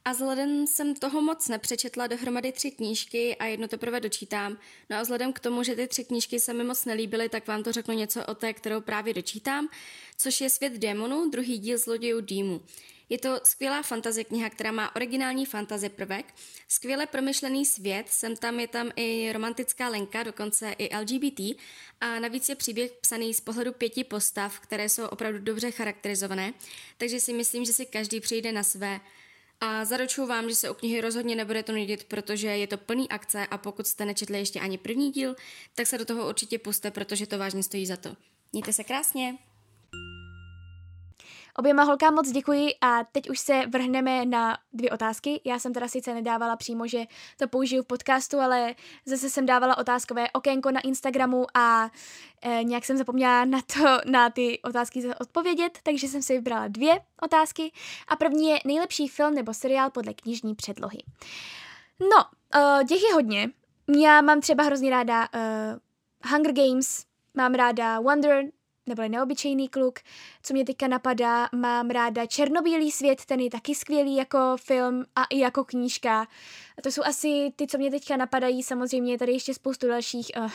A 0.06 0.12
vzhledem 0.12 0.66
jsem 0.66 0.94
toho 0.94 1.20
moc 1.22 1.48
nepřečetla, 1.48 2.06
dohromady 2.06 2.52
tři 2.52 2.70
knížky 2.70 3.36
a 3.36 3.46
jedno 3.46 3.68
teprve 3.68 4.00
dočítám. 4.00 4.58
No 4.90 4.96
a 4.96 5.02
vzhledem 5.02 5.32
k 5.32 5.40
tomu, 5.40 5.62
že 5.62 5.76
ty 5.76 5.86
tři 5.86 6.04
knížky 6.04 6.40
se 6.40 6.52
mi 6.52 6.64
moc 6.64 6.84
nelíbily, 6.84 7.28
tak 7.28 7.46
vám 7.46 7.62
to 7.62 7.72
řeknu 7.72 7.94
něco 7.94 8.26
o 8.26 8.34
té, 8.34 8.52
kterou 8.52 8.80
právě 8.80 9.14
dočítám, 9.14 9.68
což 10.16 10.40
je 10.40 10.50
Svět 10.50 10.72
démonů, 10.72 11.30
druhý 11.30 11.58
díl 11.58 11.78
zlodějů 11.78 12.20
dýmu. 12.20 12.62
Je 13.08 13.18
to 13.18 13.40
skvělá 13.44 13.82
fantazie 13.82 14.24
kniha, 14.24 14.50
která 14.50 14.72
má 14.72 14.96
originální 14.96 15.46
fantazie 15.46 15.90
prvek, 15.90 16.34
skvěle 16.68 17.06
promyšlený 17.06 17.66
svět, 17.66 18.08
sem 18.08 18.36
tam 18.36 18.60
je 18.60 18.68
tam 18.68 18.90
i 18.96 19.32
romantická 19.32 19.88
lenka, 19.88 20.22
dokonce 20.22 20.74
i 20.78 20.96
LGBT 20.96 21.40
a 22.00 22.18
navíc 22.18 22.48
je 22.48 22.54
příběh 22.54 22.92
psaný 22.92 23.34
z 23.34 23.40
pohledu 23.40 23.72
pěti 23.72 24.04
postav, 24.04 24.60
které 24.60 24.88
jsou 24.88 25.06
opravdu 25.06 25.38
dobře 25.38 25.70
charakterizované, 25.70 26.54
takže 26.98 27.20
si 27.20 27.32
myslím, 27.32 27.64
že 27.64 27.72
si 27.72 27.86
každý 27.86 28.20
přijde 28.20 28.52
na 28.52 28.62
své 28.62 29.00
a 29.64 29.84
zaručuju 29.84 30.26
vám, 30.26 30.48
že 30.48 30.54
se 30.54 30.70
u 30.70 30.74
knihy 30.74 31.00
rozhodně 31.00 31.36
nebude 31.36 31.62
to 31.62 31.72
nudit, 31.72 32.04
protože 32.04 32.48
je 32.48 32.66
to 32.66 32.76
plný 32.76 33.08
akce 33.08 33.46
a 33.46 33.58
pokud 33.58 33.86
jste 33.86 34.04
nečetli 34.04 34.38
ještě 34.38 34.60
ani 34.60 34.78
první 34.78 35.10
díl, 35.10 35.36
tak 35.74 35.86
se 35.86 35.98
do 35.98 36.04
toho 36.04 36.28
určitě 36.28 36.58
puste, 36.58 36.90
protože 36.90 37.26
to 37.26 37.38
vážně 37.38 37.62
stojí 37.62 37.86
za 37.86 37.96
to. 37.96 38.16
Mějte 38.52 38.72
se 38.72 38.84
krásně! 38.84 39.38
Oběma 41.58 41.82
holkám 41.82 42.14
moc 42.14 42.30
děkuji 42.30 42.74
a 42.80 43.04
teď 43.04 43.30
už 43.30 43.38
se 43.38 43.62
vrhneme 43.66 44.24
na 44.26 44.58
dvě 44.72 44.90
otázky. 44.90 45.40
Já 45.44 45.58
jsem 45.58 45.72
teda 45.72 45.88
sice 45.88 46.14
nedávala 46.14 46.56
přímo, 46.56 46.86
že 46.86 47.04
to 47.36 47.48
použiju 47.48 47.82
v 47.82 47.86
podcastu, 47.86 48.40
ale 48.40 48.74
zase 49.06 49.30
jsem 49.30 49.46
dávala 49.46 49.78
otázkové 49.78 50.30
okénko 50.30 50.70
na 50.70 50.80
Instagramu 50.80 51.46
a 51.54 51.90
e, 52.42 52.64
nějak 52.64 52.84
jsem 52.84 52.96
zapomněla 52.96 53.44
na, 53.44 53.60
to, 53.60 54.10
na 54.10 54.30
ty 54.30 54.60
otázky 54.62 55.14
odpovědět, 55.20 55.78
takže 55.82 56.08
jsem 56.08 56.22
si 56.22 56.32
vybrala 56.32 56.68
dvě 56.68 57.00
otázky. 57.22 57.72
A 58.08 58.16
první 58.16 58.48
je 58.48 58.58
nejlepší 58.64 59.08
film 59.08 59.34
nebo 59.34 59.54
seriál 59.54 59.90
podle 59.90 60.14
knižní 60.14 60.54
předlohy. 60.54 60.98
No, 62.00 62.24
uh, 62.54 62.86
těch 62.86 63.02
je 63.02 63.14
hodně. 63.14 63.50
Já 64.00 64.20
mám 64.20 64.40
třeba 64.40 64.64
hrozně 64.64 64.90
ráda 64.90 65.28
uh, 65.34 66.30
Hunger 66.32 66.52
Games, 66.52 67.04
mám 67.34 67.54
ráda 67.54 68.00
Wonder, 68.00 68.44
nebo 68.86 69.02
neobyčejný 69.08 69.68
kluk. 69.68 69.98
Co 70.42 70.54
mě 70.54 70.64
teďka 70.64 70.88
napadá, 70.88 71.48
mám 71.52 71.90
ráda 71.90 72.26
Černobílý 72.26 72.90
svět, 72.90 73.24
ten 73.24 73.40
je 73.40 73.50
taky 73.50 73.74
skvělý 73.74 74.16
jako 74.16 74.38
film 74.60 75.04
a 75.16 75.24
i 75.24 75.38
jako 75.38 75.64
knížka. 75.64 76.20
A 76.78 76.82
to 76.82 76.90
jsou 76.90 77.02
asi 77.04 77.52
ty, 77.56 77.66
co 77.66 77.78
mě 77.78 77.90
teďka 77.90 78.16
napadají, 78.16 78.62
samozřejmě 78.62 79.12
je 79.12 79.18
tady 79.18 79.32
ještě 79.32 79.54
spoustu 79.54 79.88
dalších, 79.88 80.30
uh, 80.36 80.50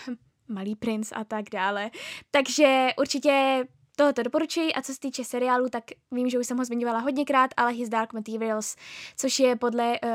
Malý 0.52 0.76
princ 0.76 1.12
a 1.16 1.24
tak 1.24 1.46
dále. 1.52 1.92
Takže 2.32 2.88
určitě 3.00 3.66
tohoto 3.96 4.24
doporučuji 4.24 4.74
a 4.74 4.82
co 4.82 4.94
se 4.94 5.00
týče 5.00 5.24
seriálu, 5.24 5.70
tak 5.70 5.84
vím, 6.12 6.30
že 6.30 6.40
už 6.40 6.48
jsem 6.48 6.58
ho 6.58 6.66
zmiňovala 6.66 7.00
hodněkrát, 7.00 7.52
ale 7.58 7.72
His 7.72 7.90
Dark 7.90 8.14
Materials, 8.14 8.76
což 9.18 9.40
je 9.40 9.56
podle 9.56 10.00
uh, 10.00 10.10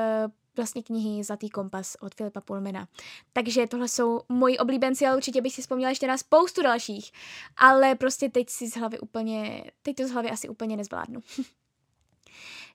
vlastně 0.56 0.82
knihy 0.82 1.24
Zlatý 1.24 1.50
kompas 1.50 1.96
od 2.00 2.14
Filipa 2.14 2.40
Pullmana. 2.40 2.88
Takže 3.32 3.66
tohle 3.66 3.88
jsou 3.88 4.20
moji 4.28 4.58
oblíbenci, 4.58 5.06
ale 5.06 5.16
určitě 5.16 5.40
bych 5.40 5.54
si 5.54 5.62
vzpomněla 5.62 5.90
ještě 5.90 6.06
na 6.06 6.18
spoustu 6.18 6.62
dalších. 6.62 7.12
Ale 7.56 7.94
prostě 7.94 8.28
teď 8.28 8.50
si 8.50 8.68
z 8.68 8.76
hlavy 8.76 8.98
úplně, 8.98 9.64
teď 9.82 9.96
to 9.96 10.06
z 10.06 10.10
hlavy 10.10 10.30
asi 10.30 10.48
úplně 10.48 10.76
nezvládnu. 10.76 11.20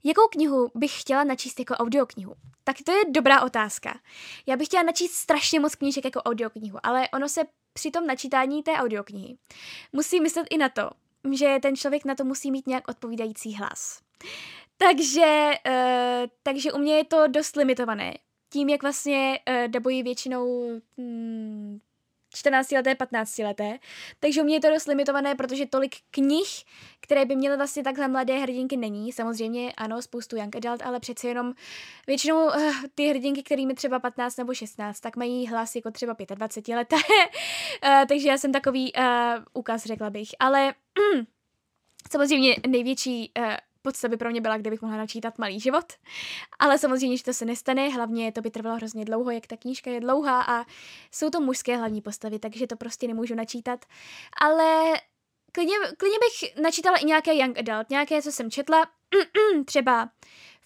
Jakou 0.04 0.28
knihu 0.28 0.72
bych 0.76 1.02
chtěla 1.02 1.24
načíst 1.24 1.60
jako 1.60 1.74
audioknihu? 1.74 2.36
Tak 2.64 2.76
to 2.86 2.92
je 2.92 3.02
dobrá 3.10 3.42
otázka. 3.42 4.00
Já 4.48 4.58
bych 4.58 4.68
chtěla 4.68 4.84
načíst 4.84 5.12
strašně 5.14 5.60
moc 5.60 5.76
knížek 5.76 6.06
jako 6.06 6.22
audioknihu, 6.22 6.80
ale 6.84 7.10
ono 7.10 7.30
se 7.30 7.42
při 7.74 7.92
tom 7.92 8.08
načítání 8.08 8.64
té 8.64 8.74
audioknihy 8.74 9.38
musí 9.92 10.22
myslet 10.22 10.48
i 10.50 10.58
na 10.58 10.70
to, 10.70 10.90
že 11.34 11.58
ten 11.62 11.76
člověk 11.76 12.06
na 12.06 12.16
to 12.16 12.24
musí 12.24 12.52
mít 12.52 12.68
nějak 12.68 12.88
odpovídající 12.88 13.56
hlas. 13.56 14.02
Takže, 14.82 15.52
uh, 15.68 16.30
takže 16.44 16.72
u 16.72 16.78
mě 16.78 16.96
je 16.96 17.06
to 17.06 17.28
dost 17.28 17.56
limitované. 17.56 18.14
Tím, 18.50 18.70
jak 18.70 18.82
vlastně 18.82 19.40
uh, 19.50 19.68
dabuji 19.68 20.04
většinou 20.04 20.70
hmm, 20.98 21.80
14 22.34 22.72
leté, 22.72 22.96
15 22.96 23.38
leté. 23.38 23.80
Takže 24.20 24.42
u 24.42 24.44
mě 24.44 24.56
je 24.56 24.60
to 24.60 24.70
dost 24.70 24.88
limitované, 24.88 25.36
protože 25.36 25.66
tolik 25.66 25.96
knih, 26.12 26.64
které 27.00 27.26
by 27.26 27.36
měly 27.36 27.58
vlastně 27.58 27.84
takhle 27.84 28.08
mladé 28.08 28.38
hrdinky, 28.38 28.78
není. 28.78 29.12
Samozřejmě 29.12 29.74
ano, 29.78 30.02
spoustu 30.02 30.38
young 30.38 30.56
adult, 30.56 30.82
ale 30.82 31.00
přece 31.00 31.28
jenom 31.28 31.54
většinou 32.08 32.46
uh, 32.46 32.74
ty 32.96 33.08
hrdinky, 33.08 33.44
kterými 33.44 33.74
třeba 33.74 34.00
15 34.00 34.38
nebo 34.38 34.54
16, 34.54 35.00
tak 35.00 35.16
mají 35.16 35.48
hlas 35.48 35.76
jako 35.76 35.92
třeba 35.92 36.16
25 36.36 36.76
leté. 36.76 36.96
uh, 36.96 37.02
takže 38.08 38.30
já 38.30 38.38
jsem 38.38 38.52
takový 38.52 38.94
uh, 38.94 39.04
úkaz, 39.54 39.86
řekla 39.86 40.10
bych. 40.10 40.30
Ale 40.40 40.74
samozřejmě 42.12 42.56
největší 42.68 43.32
uh, 43.40 43.46
podsta 43.90 44.08
by 44.08 44.18
pro 44.18 44.30
mě 44.30 44.42
byla, 44.42 44.58
kdybych 44.58 44.82
mohla 44.82 44.98
načítat 44.98 45.38
malý 45.38 45.60
život. 45.60 45.86
Ale 46.60 46.78
samozřejmě, 46.78 47.18
že 47.18 47.24
to 47.24 47.34
se 47.34 47.46
nestane, 47.46 47.90
hlavně 47.90 48.32
to 48.32 48.42
by 48.42 48.50
trvalo 48.52 48.76
hrozně 48.76 49.06
dlouho, 49.06 49.32
jak 49.32 49.48
ta 49.48 49.58
knížka 49.58 49.92
je 49.92 50.00
dlouhá 50.00 50.42
a 50.42 50.66
jsou 51.12 51.30
to 51.30 51.40
mužské 51.42 51.78
hlavní 51.78 52.02
postavy, 52.02 52.40
takže 52.40 52.68
to 52.68 52.76
prostě 52.76 53.08
nemůžu 53.08 53.36
načítat. 53.36 53.86
Ale 54.42 54.94
klidně, 55.52 55.76
klidně 55.98 56.18
bych 56.20 56.64
načítala 56.64 56.98
i 56.98 57.06
nějaké 57.06 57.36
young 57.36 57.58
adult, 57.58 57.90
nějaké, 57.90 58.22
co 58.22 58.32
jsem 58.32 58.52
četla, 58.52 58.86
třeba 59.66 60.10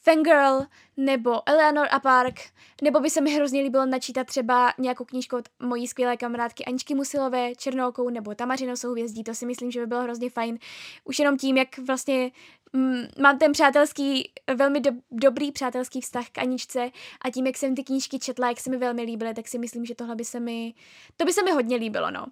Fangirl 0.03 0.65
nebo 0.97 1.49
Eleanor 1.49 1.87
a 1.91 1.99
Park, 1.99 2.39
nebo 2.81 2.99
by 2.99 3.09
se 3.09 3.21
mi 3.21 3.35
hrozně 3.35 3.61
líbilo 3.61 3.85
načítat 3.85 4.27
třeba 4.27 4.73
nějakou 4.77 5.05
knížku 5.05 5.37
od 5.37 5.49
mojí 5.59 5.87
skvělé 5.87 6.17
kamarádky 6.17 6.65
Aničky 6.65 6.95
Musilové, 6.95 7.55
Černoukou 7.55 8.09
nebo 8.09 8.35
Tamařinou 8.35 8.75
souhvězdí, 8.75 9.23
to 9.23 9.33
si 9.33 9.45
myslím, 9.45 9.71
že 9.71 9.79
by 9.79 9.87
bylo 9.87 10.01
hrozně 10.01 10.29
fajn. 10.29 10.59
Už 11.03 11.19
jenom 11.19 11.37
tím, 11.37 11.57
jak 11.57 11.77
vlastně 11.77 12.31
mm, 12.73 13.03
mám 13.21 13.37
ten 13.37 13.51
přátelský, 13.51 14.31
velmi 14.55 14.79
do, 14.79 14.91
dobrý 15.11 15.51
přátelský 15.51 16.01
vztah 16.01 16.29
k 16.29 16.37
Aničce 16.37 16.91
a 17.25 17.29
tím, 17.31 17.47
jak 17.47 17.57
jsem 17.57 17.75
ty 17.75 17.83
knížky 17.83 18.19
četla, 18.19 18.47
jak 18.47 18.59
se 18.59 18.69
mi 18.69 18.77
velmi 18.77 19.01
líbily, 19.01 19.33
tak 19.33 19.47
si 19.47 19.59
myslím, 19.59 19.85
že 19.85 19.95
tohle 19.95 20.15
by 20.15 20.25
se 20.25 20.39
mi, 20.39 20.73
to 21.17 21.25
by 21.25 21.33
se 21.33 21.43
mi 21.43 21.51
hodně 21.51 21.75
líbilo, 21.77 22.11
no 22.11 22.25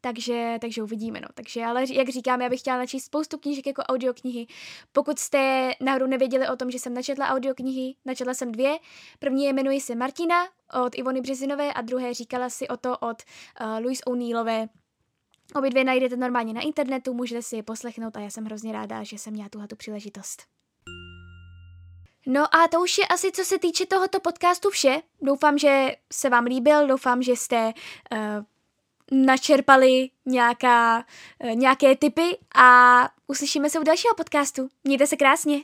takže, 0.00 0.58
takže 0.60 0.82
uvidíme, 0.82 1.20
no. 1.20 1.28
Takže, 1.34 1.64
ale 1.64 1.84
jak 1.92 2.08
říkám, 2.08 2.42
já 2.42 2.48
bych 2.48 2.60
chtěla 2.60 2.78
načíst 2.78 3.04
spoustu 3.04 3.38
knížek 3.38 3.66
jako 3.66 3.82
audioknihy. 3.82 4.46
Pokud 4.92 5.18
jste 5.18 5.70
náhodou 5.80 6.06
nevěděli 6.06 6.48
o 6.48 6.56
tom, 6.56 6.70
že 6.70 6.78
jsem 6.78 6.94
načetla 6.94 7.28
audioknihy, 7.28 7.94
načetla 8.04 8.34
jsem 8.34 8.52
dvě. 8.52 8.78
První 9.18 9.44
je 9.44 9.52
jmenuji 9.52 9.80
se 9.80 9.94
Martina 9.94 10.44
od 10.84 10.98
Ivony 10.98 11.20
Březinové 11.20 11.72
a 11.72 11.80
druhé 11.80 12.14
říkala 12.14 12.50
si 12.50 12.68
o 12.68 12.76
to 12.76 12.98
od 12.98 13.22
uh, 13.60 13.80
Louise 13.80 14.04
O'Neillové. 14.04 14.68
Obě 15.54 15.70
dvě 15.70 15.84
najdete 15.84 16.16
normálně 16.16 16.52
na 16.52 16.60
internetu, 16.60 17.14
můžete 17.14 17.42
si 17.42 17.56
je 17.56 17.62
poslechnout 17.62 18.16
a 18.16 18.20
já 18.20 18.30
jsem 18.30 18.44
hrozně 18.44 18.72
ráda, 18.72 19.02
že 19.02 19.18
jsem 19.18 19.32
měla 19.32 19.48
tuhle 19.48 19.68
tu 19.68 19.76
příležitost. 19.76 20.42
No 22.26 22.54
a 22.54 22.68
to 22.68 22.80
už 22.80 22.98
je 22.98 23.06
asi 23.06 23.32
co 23.32 23.44
se 23.44 23.58
týče 23.58 23.86
tohoto 23.86 24.20
podcastu 24.20 24.70
vše. 24.70 25.02
Doufám, 25.22 25.58
že 25.58 25.96
se 26.12 26.28
vám 26.30 26.44
líbil, 26.44 26.86
doufám, 26.86 27.22
že 27.22 27.32
jste 27.32 27.72
uh, 28.12 28.18
načerpali 29.10 30.10
nějaká, 30.26 31.04
eh, 31.40 31.54
nějaké 31.54 31.96
typy 31.96 32.38
a 32.54 33.00
uslyšíme 33.26 33.70
se 33.70 33.78
u 33.78 33.82
dalšího 33.82 34.14
podcastu. 34.14 34.68
Mějte 34.84 35.06
se 35.06 35.16
krásně. 35.16 35.60